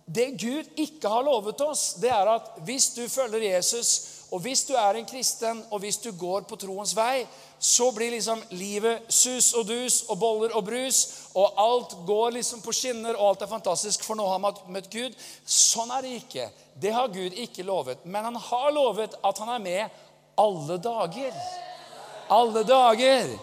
[0.05, 4.61] det Gud ikke har lovet oss, det er at hvis du følger Jesus, og hvis
[4.67, 7.25] du er en kristen, og hvis du går på troens vei,
[7.59, 10.99] så blir liksom livet sus og dus og boller og brus,
[11.33, 14.91] og alt går liksom på skinner, og alt er fantastisk, for nå har man møtt
[14.93, 15.17] Gud.
[15.45, 16.45] Sånn er det ikke.
[16.79, 18.05] Det har Gud ikke lovet.
[18.05, 19.89] Men han har lovet at han er med
[20.39, 21.33] alle dager.
[22.29, 23.33] Alle dager.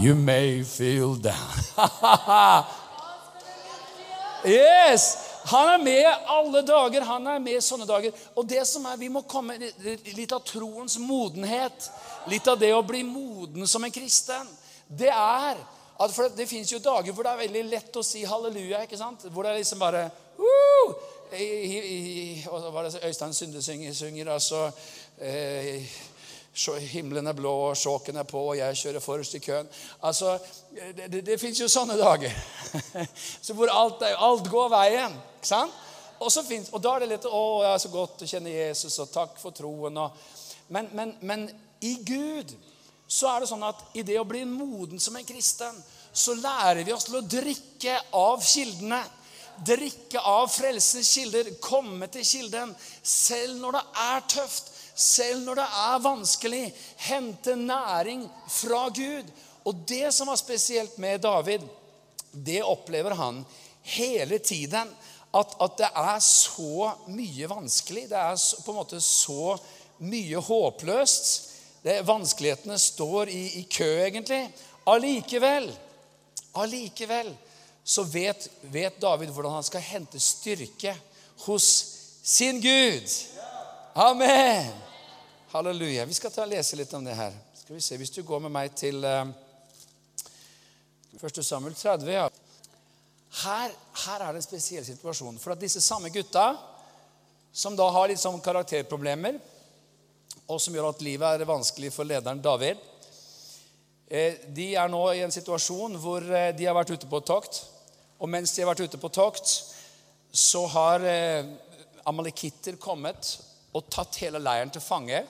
[0.00, 1.60] You may feel down.
[4.48, 5.31] yes!
[5.50, 7.06] Han er med alle dager.
[7.06, 8.14] Han er med sånne dager.
[8.36, 11.90] Og det som er, Vi må komme litt av troens modenhet.
[12.30, 14.48] Litt av det å bli moden som en kristen.
[14.86, 15.58] Det er
[16.02, 18.82] at for Det fins jo dager hvor det er veldig lett å si halleluja.
[18.82, 19.26] ikke sant?
[19.30, 20.06] Hvor det er liksom bare
[20.38, 20.94] uh,
[21.32, 24.32] i, i, i, og så var det Øystein Sunde synger?
[24.32, 24.70] altså
[25.18, 25.84] eh,
[26.52, 29.68] Himmelen er blå, og sjåken er på, og jeg kjører forrest i køen.
[30.04, 30.38] Altså,
[30.72, 32.32] Det, det, det fins jo sånne dager.
[33.44, 35.16] så hvor alt, alt, går veien.
[35.36, 35.72] ikke sant?
[36.18, 38.98] Og, finnes, og da er det litt Å, jeg er så godt å kjenne Jesus,
[39.02, 39.96] og takk for troen.
[39.98, 40.20] Og,
[40.68, 41.48] men, men, men
[41.80, 42.52] i Gud
[43.08, 45.76] så er det sånn at i det å bli moden som en kristen,
[46.12, 49.00] så lærer vi oss til å drikke av kildene.
[49.66, 52.72] Drikke av frelsens kilder, komme til kilden.
[53.04, 56.64] Selv når det er tøft, selv når det er vanskelig.
[56.96, 59.30] Hente næring fra Gud.
[59.64, 61.62] Og det som var spesielt med David,
[62.32, 63.44] det opplever han
[63.82, 64.90] hele tiden.
[65.34, 68.08] At, at det er så mye vanskelig.
[68.10, 69.54] Det er på en måte så
[70.02, 71.30] mye håpløst.
[71.82, 74.44] Det, vanskelighetene står i, i kø, egentlig.
[74.86, 75.70] Allikevel,
[76.58, 77.32] allikevel
[77.84, 80.94] så vet, vet, David hvordan han skal hente styrke
[81.46, 81.68] hos
[82.22, 83.08] sin Gud.
[83.94, 84.72] Amen!
[85.50, 86.04] Halleluja.
[86.04, 87.34] Vi skal ta og lese litt om det her.
[87.52, 89.28] Skal vi se, Hvis du går med meg til uh,
[91.12, 91.40] eh, 1.
[91.44, 92.22] Samuel 30 ja.
[93.42, 93.74] her,
[94.06, 95.36] her, er det en spesiell situasjon.
[95.36, 96.54] For at disse samme gutta,
[97.52, 99.36] som da har litt sånn karakterproblemer
[100.48, 102.80] og som gjør at livet er vanskelig for lederen David.
[104.08, 107.60] Eh, de er nå i en situasjon hvor eh, de har vært ute på tokt.
[108.24, 109.58] Og mens de har vært ute på tokt,
[110.32, 111.56] så har eh,
[112.08, 113.36] amalekitter kommet
[113.72, 115.22] og tatt hele leiren til fange.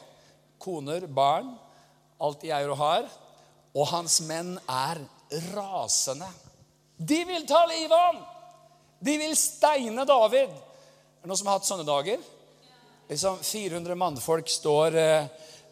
[0.63, 1.53] Koner, barn,
[2.23, 3.09] alt de eier og har.
[3.73, 5.01] Og hans menn er
[5.55, 6.29] rasende.
[6.99, 8.23] De vil ta livet av ham!
[9.03, 10.53] De vil steine David.
[10.53, 12.21] Er det noen som har hatt sånne dager?
[13.13, 15.25] liksom 400 mannfolk står eh,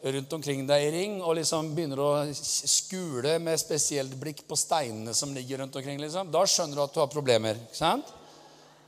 [0.02, 5.14] rundt omkring deg i ring og liksom begynner å skule med spesielt blikk på steinene
[5.16, 6.00] som ligger rundt omkring.
[6.00, 6.28] Liksom.
[6.32, 7.60] Da skjønner du at du har problemer.
[7.64, 8.12] ikke sant?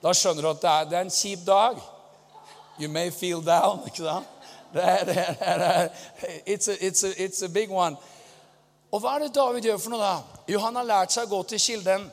[0.02, 1.80] Da skjønner du at det er, det er en kjip dag.
[2.78, 3.82] You may feel down.
[3.86, 4.26] ikke sant?
[4.72, 5.88] Det er,
[6.46, 7.96] it's, a, it's, a, it's a big one.
[8.92, 10.40] Og hva er det David gjør for noe, da?
[10.48, 12.06] Jo, han har lært seg å gå til kilden.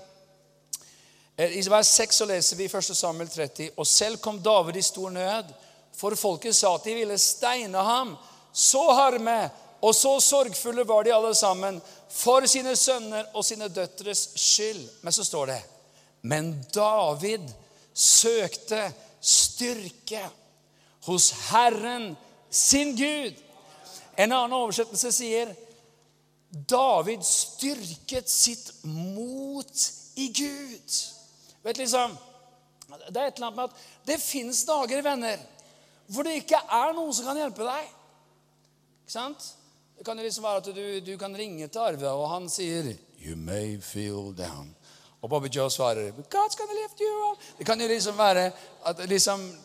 [1.40, 2.92] Eh, I vers 6 så leser vi 1.
[2.96, 3.72] Samuel 30.
[3.80, 5.54] Og selv kom David i stor nød
[5.96, 8.16] for folket sa at de ville steine ham.
[8.52, 9.40] Så harme
[9.80, 11.80] og så sorgfulle var de alle sammen
[12.12, 14.82] for sine sønner og sine døtres skyld.
[15.02, 15.62] Men så står det
[16.22, 17.48] Men David
[17.94, 18.90] søkte
[19.22, 20.24] styrke
[21.10, 22.14] hos Herren
[22.50, 23.38] sin Gud.
[24.20, 25.54] En annen oversettelse sier
[26.50, 29.86] David styrket sitt mot
[30.20, 30.98] i Gud.
[31.64, 32.18] Vet liksom,
[32.90, 35.38] Det er et eller annet med at det fins dager, venner,
[36.10, 37.90] Hvor det ikke er noen som kan hjelpe deg.
[39.04, 39.44] Ikke sant?
[39.98, 42.96] Det kan jo liksom være at du, du kan ringe til Arve, og han sier
[43.20, 44.74] You may feel down.
[45.22, 47.40] Og Bobby Joe svarer God's gonna lift you up.
[47.58, 48.52] Det kan jo liksom være
[48.86, 49.56] at liksom,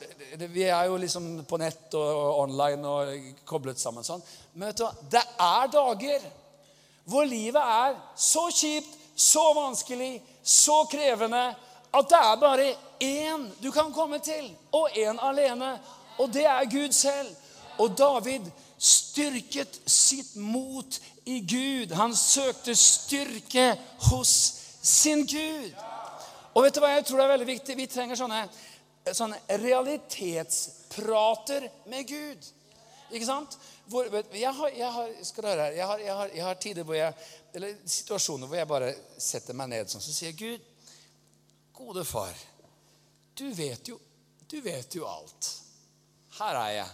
[0.49, 4.23] Vi er jo liksom på nett og online og koblet sammen sånn.
[4.55, 4.89] Men vet du?
[5.11, 6.27] Det er dager
[7.05, 11.45] hvor livet er så kjipt, så vanskelig, så krevende
[11.95, 15.79] at det er bare én du kan komme til, og én alene.
[16.19, 17.29] Og det er Gud selv.
[17.79, 21.95] Og David styrket sitt mot i Gud.
[21.95, 23.79] Han søkte styrke
[24.11, 25.73] hos sin Gud.
[26.55, 27.77] Og vet du hva jeg tror det er veldig viktig?
[27.79, 28.41] Vi trenger sånne,
[29.11, 32.47] sånne realitetsprater med Gud.
[33.15, 33.59] Ikke sant?
[33.91, 36.85] Hvor, jeg, har, jeg, har, skal høre her, jeg, har, jeg, har, jeg har tider
[36.89, 37.13] hvor jeg,
[37.55, 40.61] eller situasjoner hvor jeg bare setter meg ned sånn, så sier Gud,
[41.77, 42.33] gode far,
[43.37, 43.99] du vet jo,
[44.49, 45.51] du vet jo alt.
[46.39, 46.91] Her er jeg.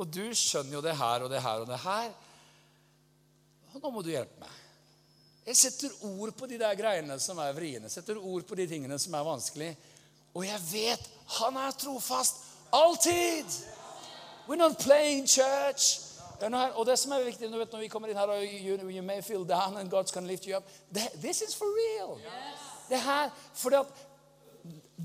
[0.00, 2.10] Og du skjønner jo det her og det her og det her.
[3.76, 4.61] Nå må du hjelpe meg.
[5.46, 7.90] Jeg setter ord på de der greiene som er vriene.
[7.90, 9.72] Setter ord på de tingene som er vanskelig.
[10.34, 12.36] Og jeg vet han er trofast.
[12.72, 13.58] Alltid!
[14.48, 15.98] We're not playing church.
[16.74, 19.22] Og det som er viktig vet, når vi kommer inn her og you, you may
[19.22, 20.64] feel down and God's gonna lift you up
[21.20, 22.18] This is for real.
[22.88, 23.86] Det her, fordi at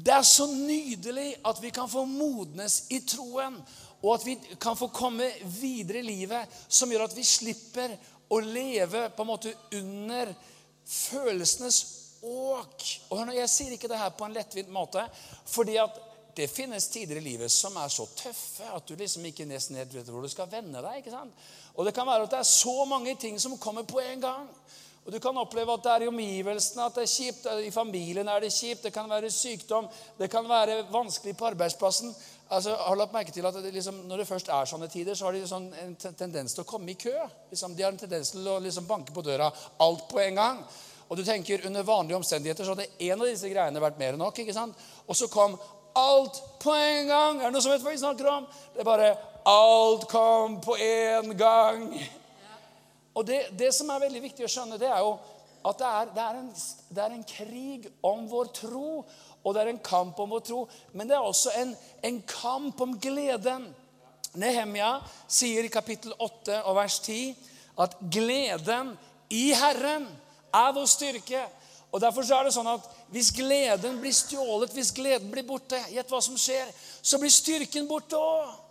[0.05, 3.61] det er så nydelig at vi kan få modnes i troen.
[4.01, 7.95] Og at vi kan få komme videre i livet som gjør at vi slipper
[8.29, 10.33] å leve på en måte under
[10.87, 11.79] følelsenes
[12.23, 12.83] åk.
[13.09, 15.03] Og hør nå, Jeg sier ikke det her på en lettvint måte,
[15.45, 16.03] fordi at
[16.37, 19.93] det finnes tider i livet som er så tøffe at du liksom ikke nesten helt
[19.93, 20.99] vet hvor du skal vende deg.
[20.99, 21.33] ikke sant?
[21.73, 24.45] Og det kan være at det er så mange ting som kommer på en gang.
[25.07, 27.45] Og Du kan oppleve at det er i omgivelsene at det er kjipt.
[27.63, 28.83] I familien er det kjipt.
[28.83, 29.87] Det kan være sykdom.
[30.19, 32.11] Det kan være vanskelig på arbeidsplassen.
[32.49, 35.25] Altså, har lagt merke til at det liksom, Når det først er sånne tider, så
[35.25, 37.15] har de liksom en tendens til å komme i kø.
[37.51, 39.49] Liksom, de har en tendens til å liksom banke på døra
[39.83, 40.61] alt på en gang.
[41.07, 44.23] Og du tenker, Under vanlige omstendigheter så hadde en av disse greiene vært mer enn
[44.23, 44.39] nok.
[44.39, 44.75] ikke sant?
[45.07, 45.57] Og så kom
[45.97, 47.41] alt på en gang.
[47.41, 48.47] Er det noen som vet hva vi snakker om?
[48.73, 49.15] Det er bare
[49.47, 51.85] Alt kom på en gang.
[53.15, 55.13] Og det, det som er veldig viktig å skjønne, det er jo
[55.67, 56.49] at det er, det er, en,
[56.95, 58.91] det er en krig om vår tro
[59.47, 60.65] og det er en kamp om å tro.
[60.91, 61.71] Men det er også en,
[62.03, 63.69] en kamp om gleden.
[64.37, 64.97] Nehemia
[65.31, 67.31] sier i kapittel 8 og vers 10
[67.79, 68.91] at gleden
[69.31, 70.09] i Herren
[70.51, 71.45] er vår styrke.
[71.95, 72.83] Og Derfor er det sånn at
[73.15, 76.67] hvis gleden blir stjålet, hvis gleden blir borte, gjett hva som skjer,
[77.01, 78.66] så blir styrken borte òg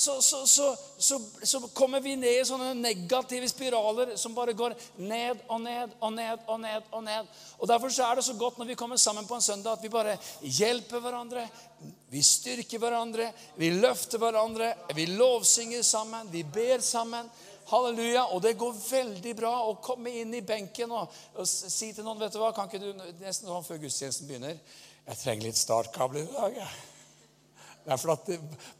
[0.00, 5.42] så, så, så, så, kommer vi ned i sånne negative spiraler som bare går ned
[5.44, 6.86] og ned og ned og ned.
[6.88, 7.26] og ned.
[7.58, 9.92] Og Derfor er det så godt når vi kommer sammen på en søndag, at vi
[9.92, 11.44] bare hjelper hverandre.
[12.08, 13.28] Vi styrker hverandre,
[13.60, 17.28] vi løfter hverandre, vi lovsynger sammen, vi ber sammen.
[17.68, 18.24] Halleluja.
[18.32, 22.24] Og det går veldig bra å komme inn i benken og, og si til noen
[22.24, 26.24] vet du hva, Kan ikke du nesten sånn før gudstjenesten begynner Jeg trenger litt startkabler
[26.24, 26.58] i dag.
[26.64, 26.89] jeg.
[27.84, 28.26] Det er flatt,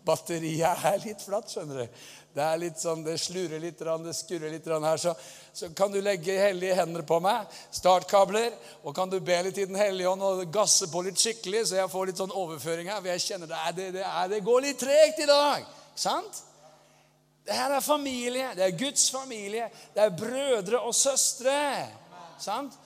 [0.05, 2.01] batteriet er litt flatt, skjønner du.
[2.31, 5.01] Det er litt sånn, det slurer litt, det skurrer litt her.
[5.03, 5.15] Så,
[5.53, 8.53] så, kan du legge hellige hender på meg, startkabler,
[8.85, 11.81] og kan du be litt i Den hellige ånd og gasse på litt skikkelig, så
[11.81, 13.01] jeg får litt sånn overføring her.
[13.01, 15.67] For jeg kjenner det, det, det, det går litt tregt i dag.
[15.99, 16.45] Sant?
[17.47, 18.53] Det her er familie.
[18.55, 19.67] Det er Guds familie.
[19.97, 21.57] Det er brødre og søstre.
[22.39, 22.77] Sant?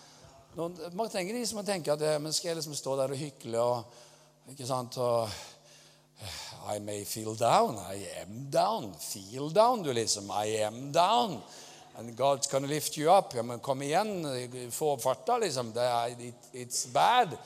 [0.54, 3.60] Noen, man trenger liksom å tenke at men skal jeg liksom stå der og hykle
[3.60, 4.00] og,
[4.54, 5.28] ikke sant, og
[6.66, 7.78] i may feel down.
[7.78, 8.94] I am down.
[8.94, 10.30] Feel down, du liksom.
[10.30, 11.42] I am down.
[11.96, 13.34] And God's gonna lift you up.
[13.34, 14.70] Ja, men kom igjen.
[14.70, 15.72] Få opp farta, liksom.
[15.76, 17.36] Er, it, it's bad.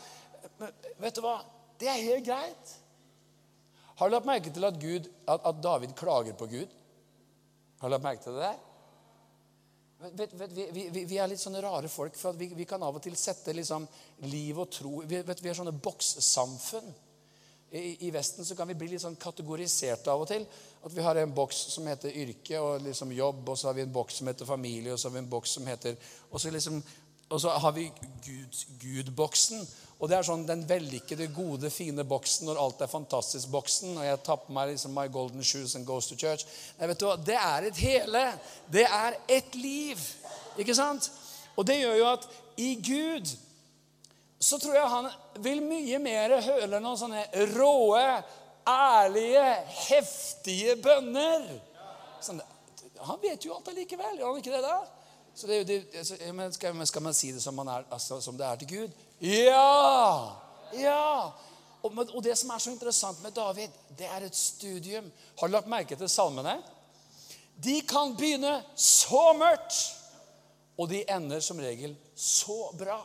[0.58, 1.40] Men vet du hva?
[1.78, 2.76] Det er helt greit.
[3.98, 6.74] Har du lagt merke til at, Gud, at, at David klager på Gud?
[7.80, 8.64] Har du lagt merke til det der?
[9.98, 12.94] Vet, vet, vi, vi, vi, er litt sånne rare folk, for vi, vi kan av
[12.94, 13.82] og til sette liksom
[14.30, 16.92] liv og tro Vi, vet, vi er sånne bokssamfunn.
[17.70, 20.46] I, Vesten så kan vi bli litt sånn kategoriserte av og til.
[20.84, 23.84] At vi har en boks som heter yrke og liksom jobb, og så har vi
[23.84, 25.96] en boks som heter familie, og så har vi en boks som heter
[26.30, 26.82] Og så, liksom,
[27.28, 27.90] og så har vi
[28.80, 29.68] Gud-boksen.
[29.98, 33.98] og det er sånn den vellykkede, gode, fine boksen når alt er fantastisk-boksen.
[33.98, 36.46] Og jeg tar på meg liksom my golden shoes and goes to church.
[36.78, 37.16] Nei, vet du hva?
[37.16, 38.22] Det er et hele.
[38.70, 39.98] Det er et liv.
[40.56, 41.10] Ikke sant?
[41.56, 43.34] Og det gjør jo at i Gud
[44.40, 45.08] så tror jeg han
[45.42, 47.24] vil mye mer høre noen sånne
[47.56, 48.04] råe,
[48.68, 49.46] ærlige,
[49.88, 51.48] heftige bønner.
[52.22, 52.40] Sånn,
[53.08, 54.18] han vet jo alt allikevel.
[54.18, 54.78] Gjør han ikke det, da?
[55.38, 56.16] Så det, det, altså,
[56.54, 58.96] skal, skal, man si det som, er, altså, som, det er til Gud?
[59.22, 60.38] Ja!
[60.74, 61.30] Ja!
[61.82, 65.06] Og, og det som er så interessant med David, det er et studium.
[65.38, 66.56] Har du lagt merke til salmene?
[67.58, 69.78] De kan begynne så mørkt,
[70.78, 72.98] og de ender som regel så bra.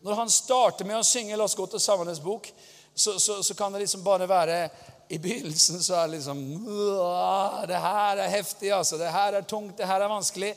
[0.00, 2.52] Når han starter med å synge 'La oss gå til Salmenes bok',
[2.94, 4.68] så, så, så kan det liksom bare være
[5.10, 8.98] I begynnelsen så er det liksom «Åh, Det her er heftig, altså.
[8.98, 10.54] Det her er tungt, det her er vanskelig.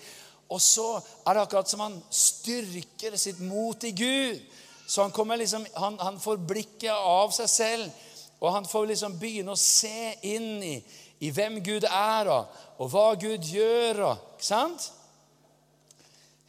[0.51, 4.41] Og så er det akkurat som han styrker sitt mot i Gud.
[4.87, 8.01] Så han, kommer liksom, han, han får blikket av seg selv,
[8.41, 10.73] og han får liksom begynne å se inn i,
[11.23, 14.01] i hvem Gud er, og, og hva Gud gjør.
[14.09, 14.89] Og, ikke sant?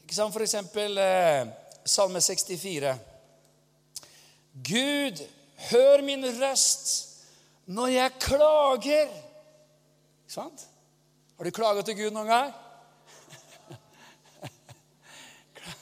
[0.03, 0.35] Ikke sant?
[0.35, 1.53] For eksempel eh,
[1.85, 2.95] Salme 64.
[4.53, 5.23] Gud,
[5.71, 7.09] hør min røst
[7.67, 9.09] når jeg klager.
[10.23, 10.67] Ikke sant?
[11.37, 12.53] Har du klaget til Gud noen gang?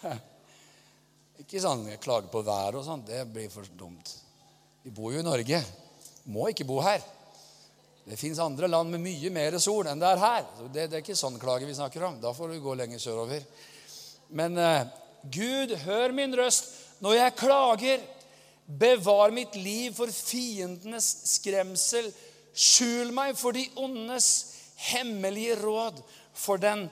[1.43, 3.05] Ikke sånn klager på været og sånn.
[3.07, 4.15] Det blir for dumt.
[4.85, 5.61] Vi bor jo i Norge.
[6.31, 7.03] Må ikke bo her.
[8.07, 10.47] Det fins andre land med mye mer sol enn det er her.
[10.63, 12.17] Det, det er ikke sånn klage vi snakker om.
[12.23, 13.45] Da får du gå lenger sørover.
[14.39, 14.87] Men eh,
[15.29, 18.07] Gud, hør min røst når jeg klager.
[18.81, 22.11] Bevar mitt liv for fiendenes skremsel.
[22.55, 24.31] Skjul meg for de ondes
[24.91, 26.01] hemmelige råd.
[26.35, 26.87] For den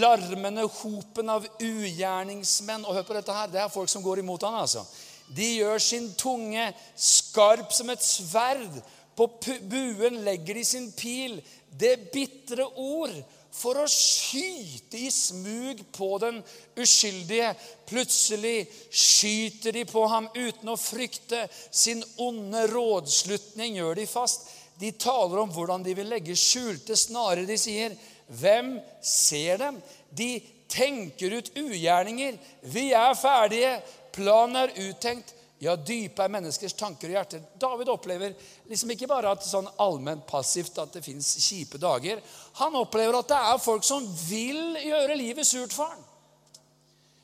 [0.00, 2.86] larmende hopen av ugjerningsmenn.
[2.86, 3.52] Og hør på dette her.
[3.52, 4.84] Det er folk som går imot han, altså.
[5.30, 8.80] De gjør sin tunge skarp som et sverd.
[9.16, 9.28] På
[9.68, 11.38] buen legger de sin pil.
[11.70, 13.14] Det bitre ord
[13.52, 16.38] for å skyte i smug på den
[16.78, 17.52] uskyldige.
[17.90, 21.46] Plutselig skyter de på ham uten å frykte.
[21.70, 24.48] Sin onde rådslutning gjør de fast.
[24.80, 27.44] De taler om hvordan de vil legge skjulte snarer.
[27.46, 27.96] De sier,
[28.30, 32.38] 'Hvem ser dem?' De tenker ut ugjerninger.
[32.62, 33.82] 'Vi er ferdige.
[34.12, 37.42] Planen er uttenkt.' Ja, dype er menneskers tanker og hjerter.
[37.60, 38.32] David opplever
[38.70, 42.22] liksom ikke bare at sånn allment passivt at det fins kjipe dager.
[42.62, 46.06] Han opplever at det er folk som vil gjøre livet surt for ham.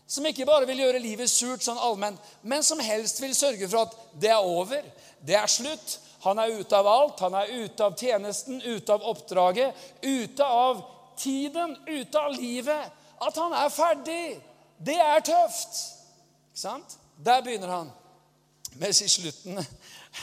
[0.06, 3.86] Som ikke bare vil gjøre livet surt sånn allment, men som helst vil sørge for
[3.86, 4.84] at det er over.
[5.24, 5.98] Det er slutt.
[6.28, 7.24] Han er ute av alt.
[7.24, 10.84] Han er ute av tjenesten, ute av oppdraget, ute av
[11.16, 12.92] tiden, ute av livet.
[13.16, 14.24] At han er ferdig.
[14.76, 15.86] Det er tøft.
[16.52, 17.00] Ikke sant?
[17.16, 17.96] Der begynner han.
[18.80, 19.60] Mens i slutten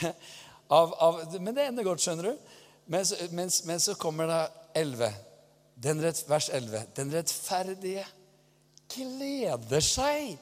[0.78, 2.50] av, av Men det ender godt, skjønner du.
[2.86, 4.40] Men, mens, men så kommer da
[4.76, 5.10] 11.
[5.74, 6.84] Den rett, vers 11.
[6.96, 8.04] Den rettferdige
[8.94, 10.36] gleder seg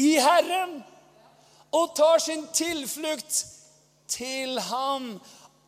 [0.00, 0.78] i Herren
[1.72, 3.42] og tar sin tilflukt
[4.12, 5.16] til ham.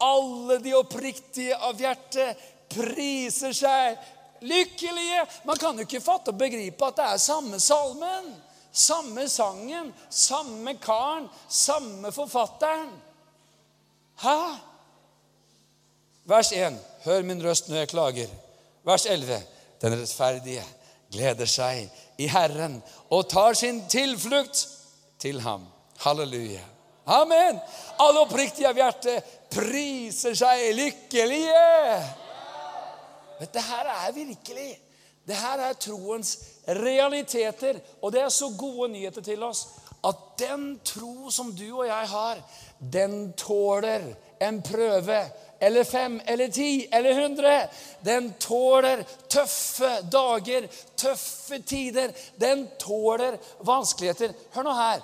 [0.05, 2.41] Alle de oppriktige av hjertet
[2.75, 4.01] priser seg
[4.45, 5.23] lykkelige.
[5.49, 8.33] Man kan jo ikke fatte og begripe at det er samme salmen,
[8.75, 12.91] samme sangen, samme karen, samme forfatteren.
[14.23, 14.39] Hæ?
[16.25, 16.79] Vers 1.
[17.05, 18.29] Hør min røst når jeg klager.
[18.85, 19.43] Vers 11.
[19.83, 20.65] Den rettferdige
[21.13, 22.81] gleder seg i Herren
[23.13, 24.67] og tar sin tilflukt
[25.21, 25.67] til ham.
[26.05, 26.65] Halleluja.
[27.07, 27.61] Amen.
[28.01, 31.67] Alle oppriktige av hjertet priser seg lykkelige.
[33.41, 34.71] Dette her er virkelig.
[35.25, 36.35] Det her er troens
[36.67, 37.81] realiteter.
[38.03, 39.67] Og det er så gode nyheter til oss
[40.05, 42.41] at den tro som du og jeg har,
[42.79, 44.11] den tåler
[44.41, 45.21] en prøve.
[45.61, 47.53] Eller fem, eller ti, eller hundre.
[48.05, 52.13] Den tåler tøffe dager, tøffe tider.
[52.37, 54.35] Den tåler vanskeligheter.
[54.53, 55.01] Hør nå her.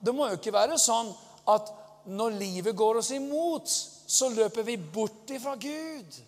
[0.00, 1.10] Det må jo ikke være sånn
[1.48, 1.74] at
[2.08, 3.68] når livet går oss imot,
[4.08, 6.20] så løper vi bort ifra Gud.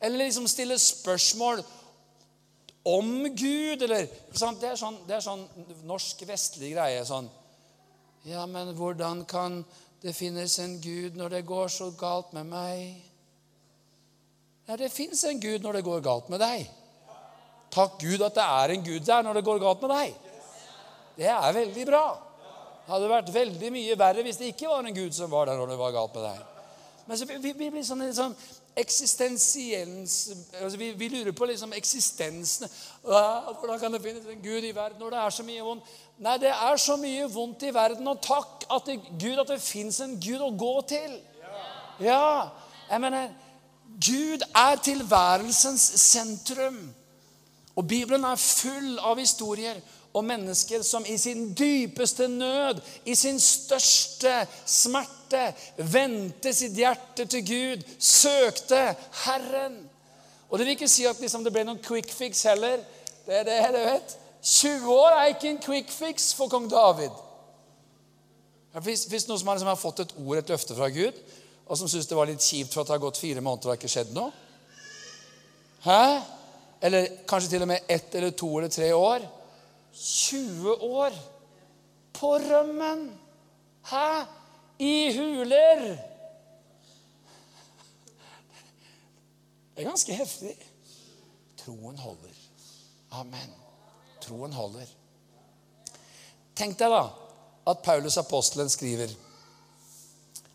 [0.00, 1.64] Eller liksom stiller spørsmål
[2.96, 4.06] om Gud, eller?
[4.06, 5.44] Det, er sånn, sånn
[5.88, 7.04] norsk vestlig greie.
[7.04, 7.28] sånn,
[8.28, 9.62] Ja, men hvordan kan
[10.02, 13.00] det finnes en Gud når det går så galt med meg?
[14.68, 16.68] Ja, det fins en Gud når det går galt med deg.
[17.70, 20.14] Takk Gud at det er en Gud der når det går galt med deg.
[21.16, 22.04] Det er veldig bra.
[22.84, 25.58] Det hadde vært veldig mye verre hvis det ikke var en Gud som var der
[25.60, 26.46] når det var galt med deg.
[27.06, 28.34] Men så vi, vi blir sånn, sånn
[28.76, 32.68] eksistensiens altså vi, vi lurer på liksom eksistensen.
[33.04, 35.84] «Hva- Hvordan kan det finnes en Gud i verden når det er så mye vondt?
[36.18, 39.60] Nei, det er så mye vondt i verden, og takk at det, Gud at det
[39.64, 41.14] fins en Gud å gå til.
[42.00, 42.48] Ja,
[42.90, 43.30] jeg mener
[44.06, 46.94] Gud er tilværelsens sentrum.
[47.76, 49.80] Og Bibelen er full av historier
[50.14, 55.16] om mennesker som i sin dypeste nød, i sin største smerte,
[55.76, 59.78] vendte sitt hjerte til Gud, søkte Herren.
[60.50, 62.82] Og det vil ikke si at liksom det ble noen quick fix heller.
[63.26, 64.16] Det er det, du vet.
[64.42, 67.12] 20 år er ikke en quick fix for kong David.
[68.82, 71.16] Hvis, hvis noen som har, liksom, har fått et ord, et løfte fra Gud,
[71.66, 73.66] og som syns det var litt kjipt for at det har gått fire måneder og
[73.66, 74.30] det har ikke skjedd noe
[75.80, 76.20] Hæ?
[76.82, 79.22] Eller kanskje til og med ett eller to eller tre år.
[79.96, 81.16] 20 år
[82.12, 83.06] på rømmen!
[83.88, 84.39] Hæ?
[84.80, 85.82] I huler!
[89.74, 90.54] Det er ganske heftig.
[91.60, 92.36] Troen holder.
[93.20, 93.50] Amen.
[94.24, 94.88] Troen holder.
[96.56, 97.02] Tenk deg da
[97.70, 99.12] at Paulus apostelen skriver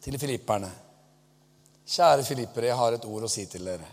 [0.01, 0.71] til filipperne
[1.86, 3.86] Kjære filippere, jeg har et ord å si til dere.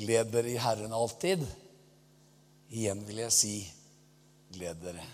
[0.00, 1.42] Gled dere i Herren alltid.
[2.72, 3.56] Igjen vil jeg si,
[4.54, 5.04] gled dere.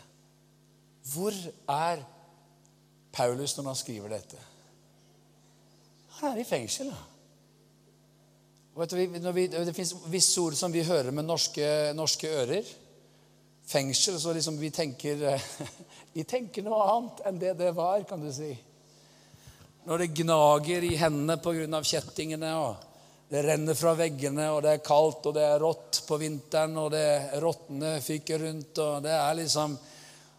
[1.10, 1.34] Hvor
[1.74, 2.04] er
[3.18, 4.40] Paulus når han skriver dette?
[6.20, 6.90] Han er i fengsel.
[6.94, 7.04] da.
[8.78, 8.92] Og
[9.34, 11.66] vi, det fins visse ord som vi hører med norske,
[11.98, 12.66] norske ører.
[13.68, 15.24] Fengsel, så liksom vi tenker
[16.14, 18.52] Vi tenker noe annet enn det det var, kan du si.
[19.86, 21.82] Når det gnager i hendene pga.
[21.82, 22.86] kjettingene, og
[23.28, 26.90] det renner fra veggene, og det er kaldt, og det er rått på vinteren, og
[26.94, 29.76] det rottene fyker rundt, og det er liksom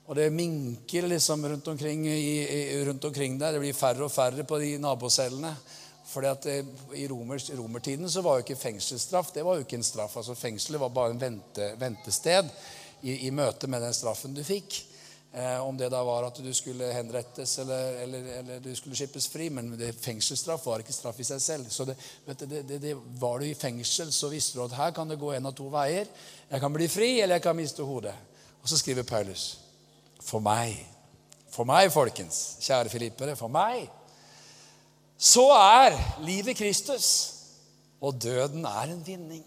[0.10, 3.54] og det minker liksom rundt omkring, i, rundt omkring der.
[3.54, 5.52] Det blir færre og færre på de nabocellene.
[6.10, 6.56] Fordi at det,
[6.98, 10.18] I romers, romertiden så var jo ikke fengselsstraff det var jo ikke en straff.
[10.18, 12.50] altså Fengselet var bare en vente, ventested
[13.02, 14.80] i, i, møte med den straffen du fikk.
[15.30, 19.30] Eh, om det da var at du skulle henrettes eller, eller, eller du skulle skippes
[19.30, 19.52] fri.
[19.54, 21.70] Men det, fengselsstraff var ikke straff i seg selv.
[21.70, 25.22] Så det, det, det, Var du i fengsel, så visste du at her kan det
[25.22, 26.10] gå en av to veier.
[26.50, 28.18] Jeg kan bli fri, eller jeg kan miste hodet.
[28.58, 29.69] Og så skriver Paulus
[30.20, 30.76] For meg,
[31.50, 33.88] for meg, folkens, kjære filippere, for meg
[35.20, 37.34] så er livet Kristus,
[38.02, 39.46] og døden er en vinning.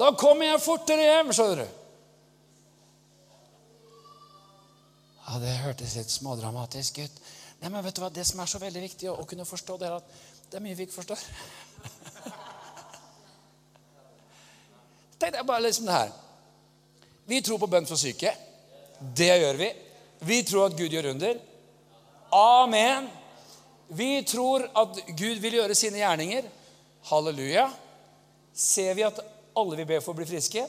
[0.00, 1.66] Da kommer jeg fortere hjem, skjønner du.
[5.26, 7.14] Ja, Det hørtes litt smådramatisk ut.
[7.60, 8.08] Nei, men vet du hva?
[8.08, 10.08] Det som er så veldig viktig å, kunne forstå, det er at
[10.48, 11.20] det er mye vi ikke forstår.
[15.20, 16.10] Tenk deg bare liksom det her.
[17.28, 18.32] Vi tror på bønn for syke.
[19.00, 19.70] Det gjør vi.
[20.28, 21.38] Vi tror at Gud gjør under.
[22.36, 23.08] Amen.
[23.88, 26.44] Vi tror at Gud vil gjøre sine gjerninger.
[27.08, 27.70] Halleluja.
[28.54, 29.20] Ser vi at
[29.56, 30.66] alle vi ber for, blir friske?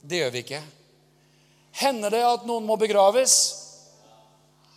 [0.00, 0.62] Det gjør vi ikke.
[1.82, 3.36] Hender det at noen må begraves?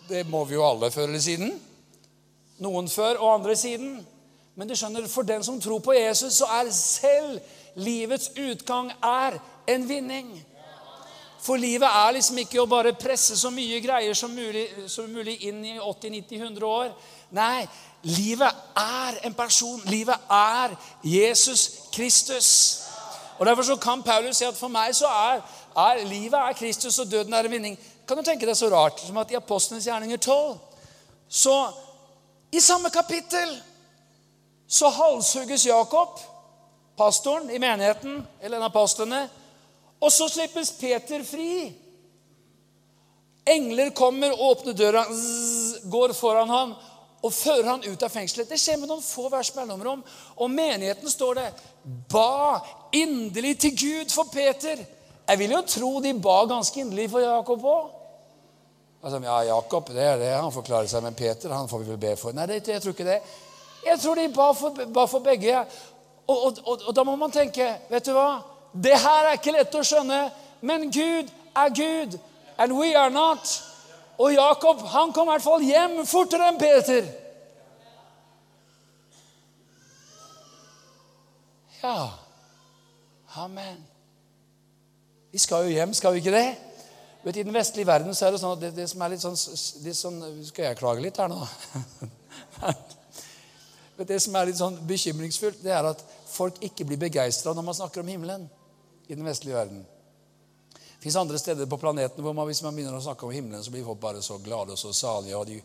[0.09, 1.55] Det må vi jo alle før eller siden.
[2.61, 4.01] Noen før og andre siden.
[4.53, 7.39] Men du skjønner, for den som tror på Jesus, så er selv
[7.79, 9.39] livets utgang er
[9.71, 10.35] en vinning.
[11.43, 15.41] For livet er liksom ikke å bare presse så mye greier som mulig, som mulig
[15.49, 16.93] inn i 80-90-100 år.
[17.35, 17.65] Nei,
[18.07, 19.81] livet er en person.
[19.91, 22.49] Livet er Jesus Kristus.
[23.37, 25.43] Og Derfor så kan Paulus si at for meg så er,
[25.75, 27.77] er livet er Kristus, og døden er en vinning.
[28.07, 30.57] Kan du tenke deg så rart som at i Apostlenes gjerninger 12
[31.33, 31.71] så
[32.53, 33.55] I samme kapittel
[34.67, 36.19] så halshugges Jakob,
[36.97, 39.23] pastoren i menigheten, eller en av apostlene,
[40.03, 41.71] og så slippes Peter fri.
[43.47, 45.03] Engler kommer, åpner døra,
[45.91, 46.75] går foran ham
[47.23, 48.49] og fører han ut av fengselet.
[48.51, 50.03] Det skjer med noen få vers mellomrom.
[50.43, 51.47] Og menigheten står det
[52.11, 52.59] ba
[52.95, 54.83] inderlig til Gud for Peter.
[55.23, 57.91] Jeg vil jo tro de ba ganske inderlig for Jakob òg.
[59.03, 61.99] Altså, ja, Jakob det er det, han forklarer seg, med Peter han får vi vel
[61.99, 62.35] be for.
[62.35, 63.19] Nei, det, jeg tror ikke det.
[63.83, 65.63] Jeg tror de ba for, ba for begge.
[66.27, 68.39] Og, og, og, og, da må man tenke Vet du hva?
[68.73, 70.19] Det her er ikke lett å skjønne,
[70.65, 72.17] men Gud er Gud,
[72.57, 73.45] and we are not.
[74.17, 77.07] Og Jakob han kom i hvert fall hjem fortere enn Peter.
[81.83, 82.09] Ja.
[83.37, 83.81] Amen.
[85.33, 86.47] Vi skal jo hjem, skal vi ikke det?
[87.23, 89.23] Vet, I den vestlige verden så er det sånn at det, det som er litt
[89.23, 89.37] sånn,
[89.85, 90.19] litt sånn,
[90.49, 91.39] Skal jeg klage litt her nå?
[94.03, 97.75] Det som er litt sånn bekymringsfullt, det er at folk ikke blir begeistra når man
[97.77, 98.47] snakker om himmelen
[99.07, 99.85] i den vestlige verden.
[100.73, 103.63] Det fins andre steder på planeten hvor man, hvis man begynner å snakke om himmelen,
[103.63, 105.35] så blir folk bare så glade og så salige.
[105.35, 105.57] og de,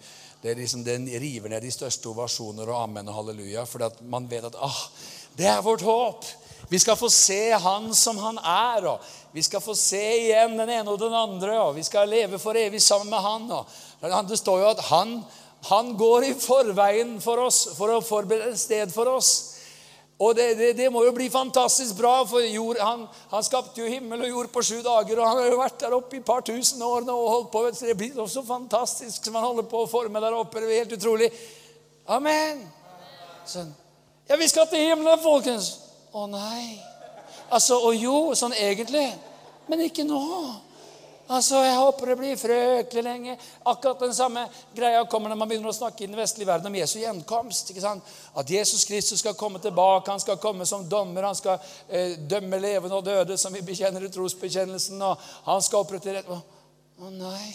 [0.43, 3.62] det, liksom, Den river ned de største ovasjoner og amen og halleluja.
[3.66, 4.80] For man vet at ah,
[5.39, 6.26] det er vårt håp.
[6.68, 8.86] Vi skal få se Han som Han er.
[8.86, 9.01] og
[9.32, 11.61] Vi skal få se igjen den ene og den andre.
[11.61, 13.51] og Vi skal leve for evig sammen med Han.
[13.53, 15.22] og Det står jo at Han,
[15.68, 19.57] han går i forveien for oss for å forberede et sted for oss.
[20.18, 23.86] Og det, det, det, må jo bli fantastisk bra, for jord, han, han, skapte jo
[23.86, 25.20] himmel og jord på sju dager.
[25.20, 27.52] Og han har jo vært der oppe i et par tusen år nå og holdt
[27.52, 27.62] på.
[27.70, 30.58] Så det blir så fantastisk som han holder på å forme der oppe.
[30.64, 31.30] Det er helt utrolig.
[32.10, 32.64] Amen.
[33.46, 33.70] Sånn.
[34.28, 35.70] Ja, vi skal til himmelen, folkens.
[36.12, 36.80] Å nei.
[37.54, 39.06] Altså, Og jo, sånn egentlig.
[39.70, 40.18] Men ikke nå.
[41.29, 43.35] Altså, Jeg håper det blir frøkelig lenge.
[43.68, 46.79] Akkurat den samme greia kommer når man begynner å snakke i den vestlige verden om
[46.79, 47.68] Jesu gjenkomst.
[47.70, 48.12] ikke sant?
[48.35, 51.59] At Jesus Kristus skal komme tilbake, han skal komme som dommer, han skal
[51.89, 56.31] eh, dømme levende og døde, som vi bekjenner i trosbekjennelsen, og han skal opprette rett
[56.33, 56.39] Å,
[57.05, 57.53] å nei,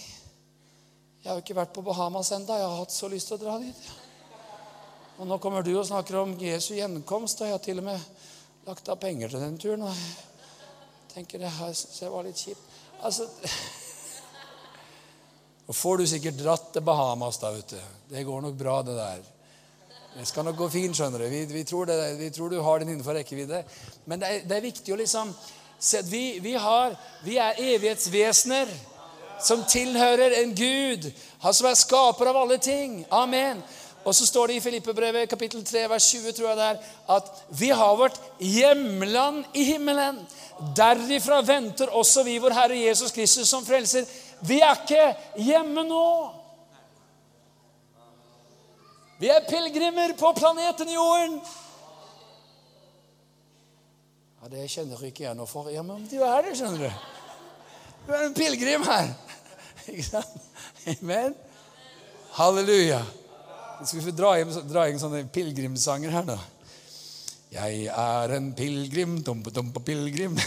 [1.24, 3.42] jeg har jo ikke vært på Bahamas enda, jeg har hatt så lyst til å
[3.42, 3.82] dra dit.
[5.18, 8.06] Og nå kommer du og snakker om Jesu gjenkomst, og jeg har til og med
[8.68, 9.88] lagt av penger til den turen.
[9.88, 12.73] og jeg tenker det her jeg var litt kjipt.
[13.04, 13.28] Altså
[15.68, 17.80] Og får du sikkert dratt til Bahamas, da, vet du.
[18.10, 19.22] Det går nok bra, det der.
[20.14, 21.28] Det skal nok gå fint, skjønner du.
[21.32, 23.64] Vi, vi, tror, det, vi tror, du har den innenfor rekkevidde.
[24.06, 25.32] Men det er, det er viktig å liksom
[26.12, 28.70] vi, vi, har, vi er evighetsvesener
[29.44, 31.10] som tilhører en Gud,
[31.44, 33.02] han som er skaper av alle ting.
[33.12, 33.64] Amen.
[34.04, 37.30] Og så står det i Filippebrevet kapittel 3, vers 20, tror jeg det er, at
[37.60, 40.20] vi har vårt hjemland i himmelen.
[40.76, 44.06] Derifra venter også vi vår Herre Jesus Kristus som frelser.
[44.44, 45.06] Vi er ikke
[45.40, 46.06] hjemme nå.
[49.24, 51.40] Vi er pilegrimer på planeten Jorden.
[54.44, 55.72] Ja, Det kjenner ikke jeg noe for.
[55.72, 57.12] Ja, men du er det, skjønner du.
[58.04, 59.14] Du er en pilegrim her.
[59.88, 60.50] Ikke sant?
[60.92, 61.36] Amen.
[62.36, 63.00] Halleluja.
[63.82, 66.38] Skal vi dra inn, dra inn sånne pilegrimssanger her, da?
[67.54, 70.34] Jeg er en pilegrim, dumpe-dumpe-pilegrim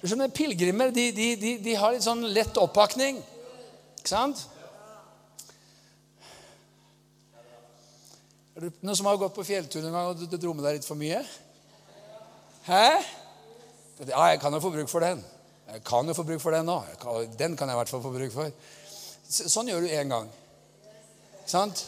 [0.00, 3.16] Du skjønner, Pilegrimer de, de, de, de, har litt sånn lett oppakning.
[3.96, 4.38] Ikke sant?
[8.56, 10.78] Er det noen som har gått på fjelltur en gang og du dro med deg
[10.78, 11.20] litt for mye?
[12.68, 12.86] Hæ?
[14.04, 15.24] Ja, jeg kan jo få bruk for den.
[15.72, 16.78] Jeg kan jo få bruk for den nå.
[17.40, 18.52] Den kan jeg i hvert fall få bruk for.
[19.28, 20.28] Sånn gjør du én gang.
[21.46, 21.86] Sant?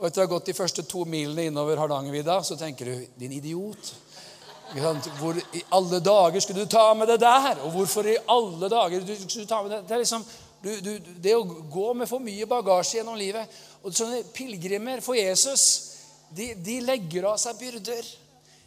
[0.00, 3.32] Og etter å ha gått de første to milene innover Hardangervidda, så tenker du 'din
[3.38, 3.92] idiot'.
[5.18, 7.58] Hvor i alle dager skulle du ta med det der?
[7.64, 9.88] Og hvorfor i alle dager du skulle ta med det?
[9.88, 10.24] Det er liksom,
[10.62, 13.48] du, du, det å gå med for mye bagasje gjennom livet.
[13.82, 15.90] Og sånne Pilegrimer for Jesus
[16.30, 18.06] de, de legger av seg byrder.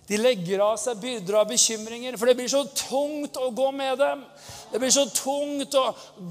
[0.07, 3.97] De legger av seg byrder av bekymringer, for det blir så tungt å gå med
[4.01, 4.25] dem.
[4.73, 5.83] Det blir så tungt å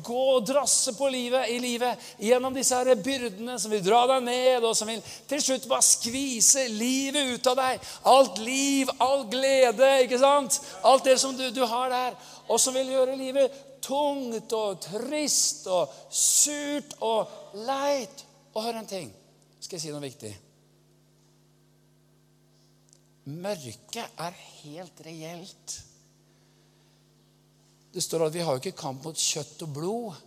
[0.05, 4.27] gå og drasse på livet, i livet gjennom disse her byrdene som vil dra deg
[4.27, 5.01] ned, og som vil
[5.31, 7.89] til slutt bare skvise livet ut av deg.
[8.13, 10.61] Alt liv, all glede, ikke sant?
[10.85, 12.19] Alt det som du, du har der.
[12.53, 18.27] Og som vil gjøre livet tungt og trist og surt og leit.
[18.53, 19.13] Og hør en ting.
[19.63, 20.35] Skal jeg si noe viktig?
[23.31, 25.77] Mørket er helt reelt.
[27.93, 30.21] Det står at vi har jo ikke kamp mot kjøtt og blod,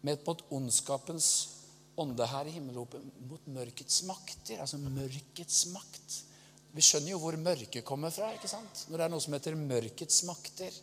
[0.00, 1.30] men mot ondskapens
[2.00, 4.62] ånde her i himmelropet, mot mørkets makter.
[4.62, 6.20] Altså mørkets makt.
[6.72, 8.86] Vi skjønner jo hvor mørket kommer fra, ikke sant?
[8.88, 10.80] når det er noe som heter mørkets makter.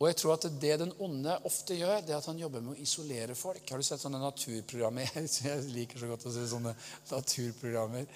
[0.00, 2.72] Og jeg tror at det den onde ofte gjør, det er at han jobber med
[2.72, 3.60] å isolere folk.
[3.68, 5.10] Har du sett sånne naturprogrammer?
[5.44, 6.72] Jeg liker så godt å se sånne
[7.10, 8.06] naturprogrammer.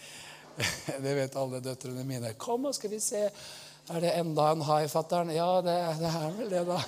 [1.05, 2.35] Det vet alle døtrene mine.
[2.39, 3.27] Kom, og skal vi se.
[3.93, 5.35] Er det enda en hai, fatter'n?
[5.35, 6.79] Ja, det, det, er vel det, da.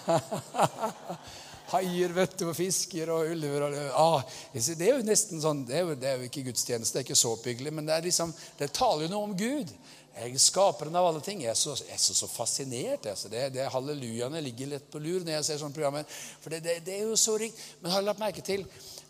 [1.73, 5.81] Haier, vet du, og fisker og ulver og ah, Det er jo nesten sånn, det
[5.81, 8.07] er jo, det er jo ikke gudstjeneste, det er ikke så oppbyggelig, men det, er
[8.07, 9.73] liksom, det taler jo noe om Gud.
[10.17, 11.43] Jeg er skaperen av alle ting.
[11.45, 13.05] Jeg er så, jeg er så, så fascinert.
[13.11, 13.29] Altså.
[13.29, 16.07] Det, det Hallelujaene ligger lett på lur når jeg ser sånne programmer.
[16.41, 17.61] For det, det, det er jo så rikt.
[17.83, 18.65] Men har du lagt merke til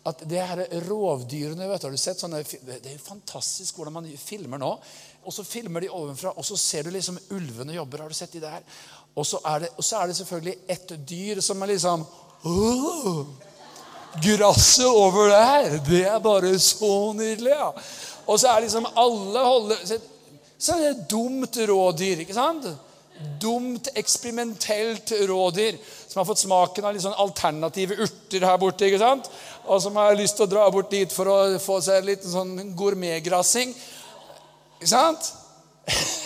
[0.07, 3.97] at det her rovdyrene vet du, Har du sett sånne, Det er jo fantastisk hvordan
[3.99, 4.69] man filmer nå.
[5.27, 8.05] Og så filmer de ovenfra, og så ser du liksom ulvene jobber.
[8.05, 8.63] Har du sett de der?
[9.17, 12.05] Og så er det, så er det selvfølgelig ett dyr som er liksom
[12.47, 13.25] oh,
[14.23, 17.51] Gresset over der, det er bare så nydelig.
[17.51, 17.71] ja.
[18.27, 22.23] Og så er liksom alle holder Så er det et dumt rådyr.
[22.23, 22.65] ikke sant?
[23.41, 28.85] Dumt, eksperimentelt rådyr som har fått smaken av litt sånn alternative urter her borte.
[28.85, 29.29] ikke sant?
[29.65, 32.75] Og som har lyst til å dra bort dit for å få seg litt sånn
[32.77, 33.73] gourmetgrassing.
[34.77, 35.31] Ikke sant?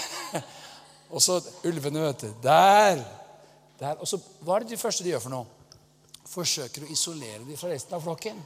[1.14, 2.30] og så ulvene, vet du.
[2.44, 3.00] Der.
[3.80, 3.96] Der.
[4.00, 5.80] Og så, Hva er det de første de gjør for noe?
[6.32, 8.40] Forsøker å isolere dem fra resten av flokken.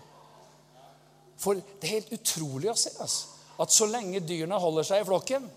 [1.41, 5.08] For det er helt utrolig å se altså, at så lenge dyrene holder seg i
[5.08, 5.50] flokken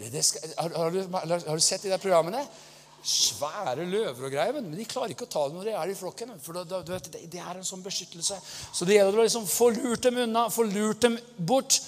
[0.00, 2.40] det, det skal, har, har, du, har, du, sett de der programmene?
[3.04, 5.96] Svære løver og greier, men de klarer ikke å ta dem når de er i
[5.96, 6.32] flokken.
[6.40, 8.38] for da, da, det, det, er en sånn beskyttelse.
[8.72, 11.80] Så det gjelder å liksom få lurt dem unna, få lurt dem bort.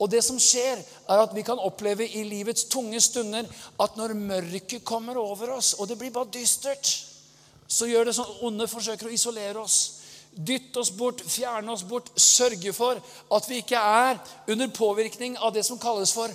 [0.00, 3.46] Og det som skjer, er at vi kan oppleve i livets tunge stunder
[3.82, 6.90] at når mørket kommer over oss, og det blir bare dystert,
[7.70, 9.78] så gjør det sånn onde forsøker å isolere oss.
[10.30, 14.18] Dytte oss bort, fjerne oss bort, sørge for at vi ikke er
[14.50, 16.34] under påvirkning av det som kalles for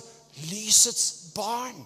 [0.50, 1.84] lysets barn.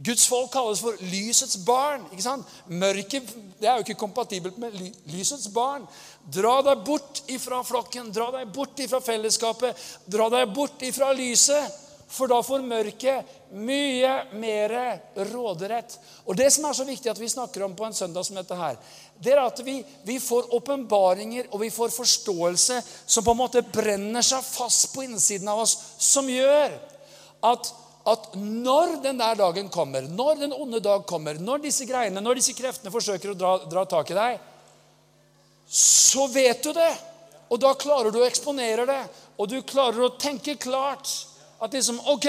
[0.00, 2.06] Guds folk kalles for lysets barn.
[2.08, 2.48] ikke sant?
[2.72, 3.28] Mørket
[3.60, 5.84] det er jo ikke kompatibelt med ly lysets barn.
[6.24, 9.76] Dra deg bort ifra flokken, dra deg bort ifra fellesskapet,
[10.08, 11.76] dra deg bort ifra lyset.
[12.10, 14.72] For da får mørket mye mer
[15.28, 15.92] råderett.
[16.26, 18.56] Og Det som er så viktig at vi snakker om på en søndag som dette
[18.56, 18.80] her,
[19.20, 23.62] det er at vi, vi får åpenbaringer og vi får forståelse som på en måte
[23.62, 26.74] brenner seg fast på innsiden av oss, som gjør
[27.46, 27.72] at
[28.08, 32.40] at når den der dagen kommer, når den onde dag kommer, når disse greiene, når
[32.40, 34.38] disse kreftene forsøker å dra, dra tak i deg,
[35.70, 36.90] så vet du det.
[37.50, 39.00] Og da klarer du å eksponere det,
[39.36, 41.10] og du klarer å tenke klart.
[41.60, 42.26] At liksom OK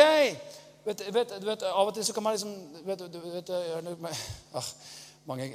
[0.83, 2.51] vet, vet, vet, Av og til så kan man liksom
[2.83, 3.03] vet,
[3.37, 3.51] vet,
[4.59, 4.71] ah,
[5.29, 5.45] Mange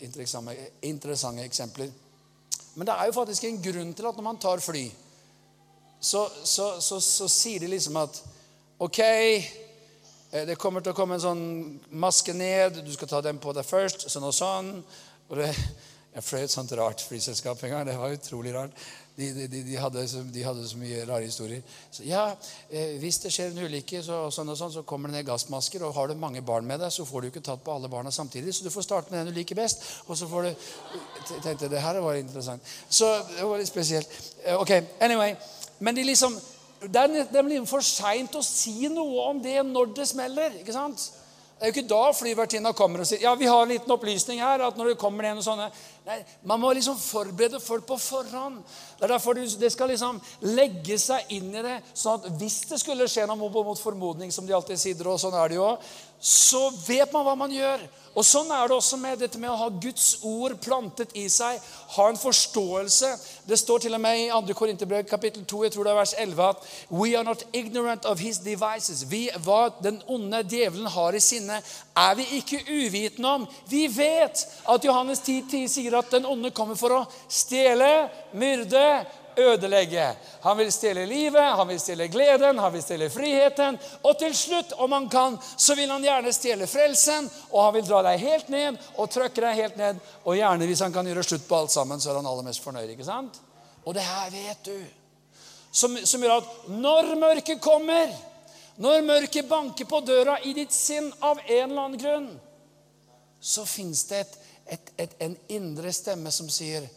[0.00, 0.54] interessante,
[0.88, 1.90] interessante eksempler.
[2.78, 4.86] Men det er jo faktisk en grunn til at når man tar fly,
[6.00, 8.22] så, så, så, så sier de liksom at
[8.80, 11.40] OK, eh, det kommer til å komme en sånn
[12.00, 12.78] maske ned.
[12.80, 14.06] Du skal ta den på deg først.
[14.08, 14.70] Sånn og sånn.
[15.28, 15.50] Og det,
[16.14, 17.82] jeg fløy et sånt rart flyselskap en gang.
[17.84, 18.78] Det var utrolig rart.
[19.18, 21.60] De, de, de, hadde, så, de, hadde, så, mye rare historier.
[21.92, 22.22] Så ja,
[22.70, 25.84] eh, Hvis det skjer en ulykke, så, sånn og sånn, så kommer det ned gassmasker.
[25.84, 28.08] Og har du mange barn med deg, så får du ikke tatt på alle barna
[28.08, 28.54] samtidig.
[28.56, 29.84] Så du får starte med den du liker best.
[30.06, 32.72] Og så får du Jeg tenkte det her var interessant.
[32.88, 34.08] Så det var litt spesielt.
[34.46, 34.72] Eh, ok,
[35.04, 35.36] anyway.
[35.84, 36.40] Men de liksom
[36.80, 40.60] det er nemlig for seint å si noe om det når det smeller.
[40.62, 41.10] ikke sant?
[41.60, 44.38] Det er jo ikke da flyvertinna kommer og sier ja, vi har en liten opplysning
[44.40, 44.62] her.
[44.64, 45.66] at når det kommer en og sånne,
[46.06, 48.62] Nei, Man må liksom forberede folk på forhånd.
[48.96, 50.16] Det er derfor det skal liksom
[50.56, 51.82] legge seg inn i det.
[51.92, 55.36] sånn at hvis det skulle skje noe mot formodning, som de alltid sier, og sånn
[55.36, 55.68] er det jo,
[56.20, 57.80] så vet man hva man gjør.
[58.10, 61.60] Og Sånn er det også med dette med å ha Guds ord plantet i seg.
[61.94, 63.10] Ha en forståelse.
[63.46, 64.56] Det står til og med i 2.
[64.58, 68.18] Korinterbrev kapittel 2 jeg tror det er vers 11, at We are not ignorant of
[68.18, 69.04] his devices.
[69.06, 71.60] Vi, Hva den onde djevelen har i sinne,
[71.94, 73.46] er vi ikke uvitende om.
[73.70, 74.42] Vi vet
[74.74, 78.84] at Johannes 10, 10 sier at den onde kommer for å stjele, myrde,
[79.36, 80.06] ødelegge.
[80.40, 83.78] Han vil stjele livet, han vil stjele gleden, han vil stjele friheten.
[84.02, 87.86] Og til slutt, om han kan, så vil han gjerne stjele frelsen, og han vil
[87.88, 90.00] dra deg helt ned og trykke deg helt ned.
[90.24, 92.64] Og gjerne, hvis han kan gjøre slutt på alt sammen, så er han aller mest
[92.64, 92.90] fornøyd.
[92.94, 93.40] ikke sant?
[93.84, 94.78] Og det her vet du.
[95.72, 98.10] Som, som gjør at når mørket kommer,
[98.80, 102.30] når mørket banker på døra i ditt sinn av en eller annen grunn,
[103.40, 106.88] så fins det et, et, et, en indre stemme som sier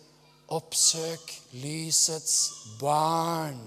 [0.53, 1.31] Oppsøk
[1.63, 2.35] lysets
[2.81, 3.61] barn.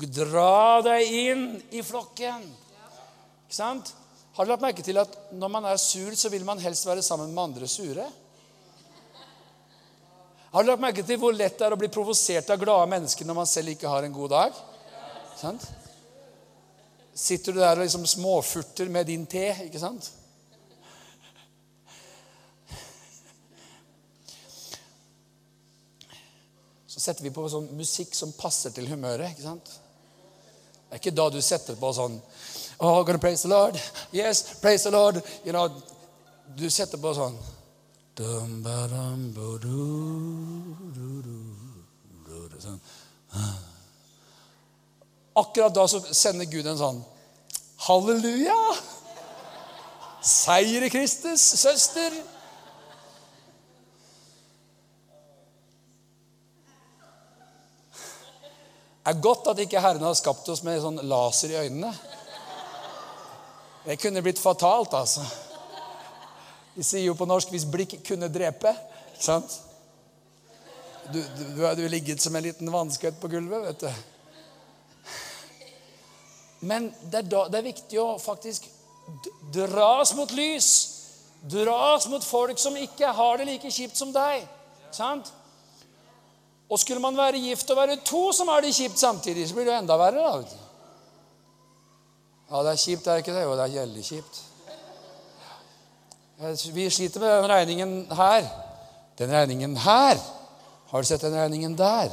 [0.00, 2.44] Dra deg inn i flokken.
[3.44, 3.90] Ikke sant?
[4.36, 7.02] Har du lagt merke til at når man er sur, så vil man helst være
[7.04, 8.06] sammen med andre sure?
[10.50, 13.26] Har du lagt merke til hvor lett det er å bli provosert av glade mennesker
[13.26, 14.62] når man selv ikke har en god dag?
[15.38, 15.66] Sant?
[17.14, 20.08] Sitter du der og liksom småfurter med din te, ikke sant?
[27.00, 29.30] Så setter vi på sånn musikk som passer til humøret.
[29.32, 29.70] ikke sant?
[30.90, 32.20] Det er ikke da du setter på sånn
[32.80, 33.76] Oh, gonna praise the Lord.
[34.12, 35.20] Yes, praise the Lord.
[35.44, 35.68] You know,
[36.56, 37.36] du setter på sånn
[42.60, 42.80] sånn.
[45.40, 47.00] Akkurat da så sender Gud en sånn
[47.86, 48.58] Halleluja!
[50.20, 52.12] Seier i Kristus, søster!
[59.10, 61.88] Det er godt at ikke Herren har skapt oss med sånn laser i øynene.
[63.82, 65.24] Det kunne blitt fatalt, altså.
[66.76, 68.70] De sier jo på norsk 'hvis blikk kunne drepe'.
[68.70, 69.56] Ikke sant?
[71.10, 73.90] Du, du, du hadde jo ligget som en liten vanskehet på gulvet, vet du.
[76.60, 78.70] Men det er, da, det er viktig å faktisk
[79.50, 80.70] dras mot lys.
[81.42, 84.46] Dras mot folk som ikke har det like kjipt som deg.
[84.94, 85.34] Sant?
[86.70, 89.66] Og skulle man være gift og være to som har det kjipt samtidig, så blir
[89.66, 90.26] det jo enda verre.
[90.42, 90.60] da.
[92.50, 93.42] Ja, det er kjipt, det er ikke det?
[93.42, 94.42] Jo, det er veldig kjipt.
[96.74, 98.46] Vi sliter med den regningen her.
[99.18, 100.16] Den regningen her.
[100.90, 102.10] Har du sett den regningen der?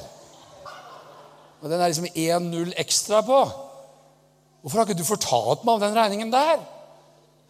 [1.62, 3.39] Og Den er liksom 1-0 ekstra på.
[4.62, 6.60] Hvorfor har ikke du fortalt meg om den regningen der?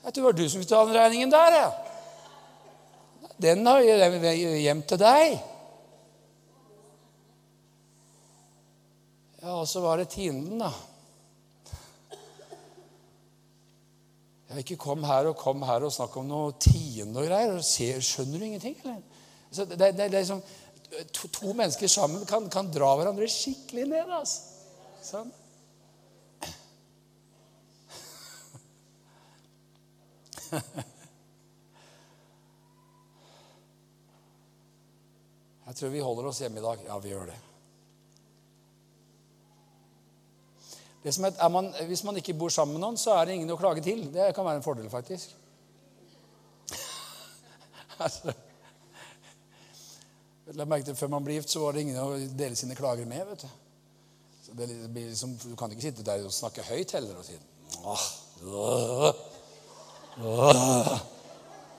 [0.04, 1.56] Jeg tror det var du som skulle ta den regningen der.
[1.56, 1.70] Ja.
[3.42, 5.40] Den har jeg gjemt til deg.
[9.48, 10.68] Ja, og så var det tienden, da.
[14.50, 17.56] Ja, ikke kom her og kom her og snakk om noe tiende og greier.
[17.56, 19.00] og Skjønner du ingenting, eller?
[19.48, 20.42] Så det, det, det er liksom,
[21.16, 24.12] to, to, mennesker sammen kan, kan, dra hverandre skikkelig ned.
[24.20, 24.42] altså.
[25.08, 25.32] Sånn.
[35.68, 36.78] Jeg tror vi holder oss hjemme i dag.
[36.92, 37.36] Ja, vi gjør det.
[37.36, 37.48] det som
[41.06, 43.60] er, er man, hvis man ikke bor sammen med noen, så er det ingen å
[43.60, 44.08] klage til.
[44.14, 45.36] Det kan være en fordel, faktisk.
[48.06, 48.34] altså,
[50.56, 53.06] La merke til, Før man blir gift, så var det ingen å dele sine klager
[53.06, 53.26] med.
[53.28, 53.48] vet Du
[54.48, 57.36] så det blir liksom, Du kan ikke sitte der og snakke høyt heller og si
[57.84, 58.04] åh,
[58.48, 59.16] åh,
[60.24, 60.94] åh,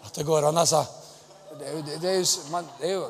[0.04, 0.82] At det går an, altså.
[1.58, 3.06] Det er jo, det, det er jo, man, det er jo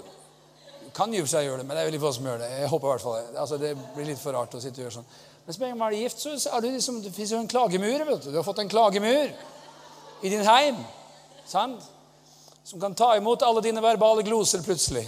[0.94, 2.46] kan jo seg gjøre det, men det er litt få som gjør det.
[2.62, 3.34] Jeg håper i hvert fall det.
[3.38, 5.11] Altså, det blir litt for rart å sitte og gjøre sånn.
[5.49, 8.03] Men så lenge man er gift, så er det liksom, det fins jo en klagemur.
[8.05, 9.30] vet Du Du har fått en klagemur
[10.20, 10.76] i din heim.
[11.46, 11.86] Sant?
[12.64, 15.07] Som kan ta imot alle dine verbale gloser plutselig.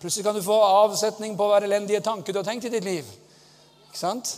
[0.00, 3.06] Plutselig kan du få avsetning på hver elendige tanke du har tenkt i ditt liv.
[3.86, 4.32] Ikke sant?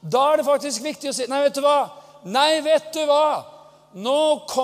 [0.00, 1.90] Da er det faktisk viktig å si Nei, vet du hva?
[2.24, 3.44] Nei, vet du hva?
[3.92, 4.16] Nå,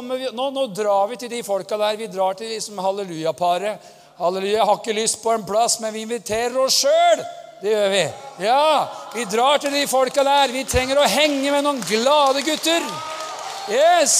[0.08, 2.00] vi, nå, nå drar vi til de folka der.
[2.00, 3.92] Vi drar til liksom hallelujaparet.
[4.24, 7.26] Halleluja, jeg har ikke lyst på en plass, men vi inviterer oss sjøl.
[7.60, 8.04] Det gjør vi.
[8.40, 10.52] Ja, vi drar til de folka der.
[10.54, 12.86] Vi trenger å henge med noen glade gutter.
[13.68, 14.14] Yes.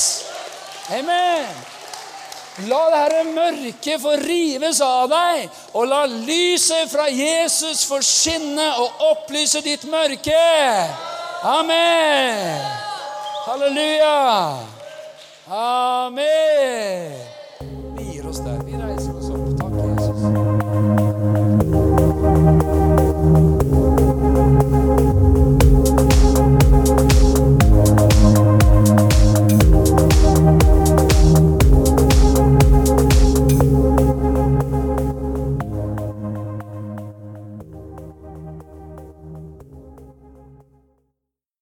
[0.93, 1.49] Amen.
[2.69, 9.05] La dette mørket få rives av deg, og la lyset fra Jesus få skinne og
[9.13, 10.43] opplyse ditt mørke.
[11.49, 12.61] Amen.
[13.47, 14.17] Halleluja.
[15.49, 17.17] Amen.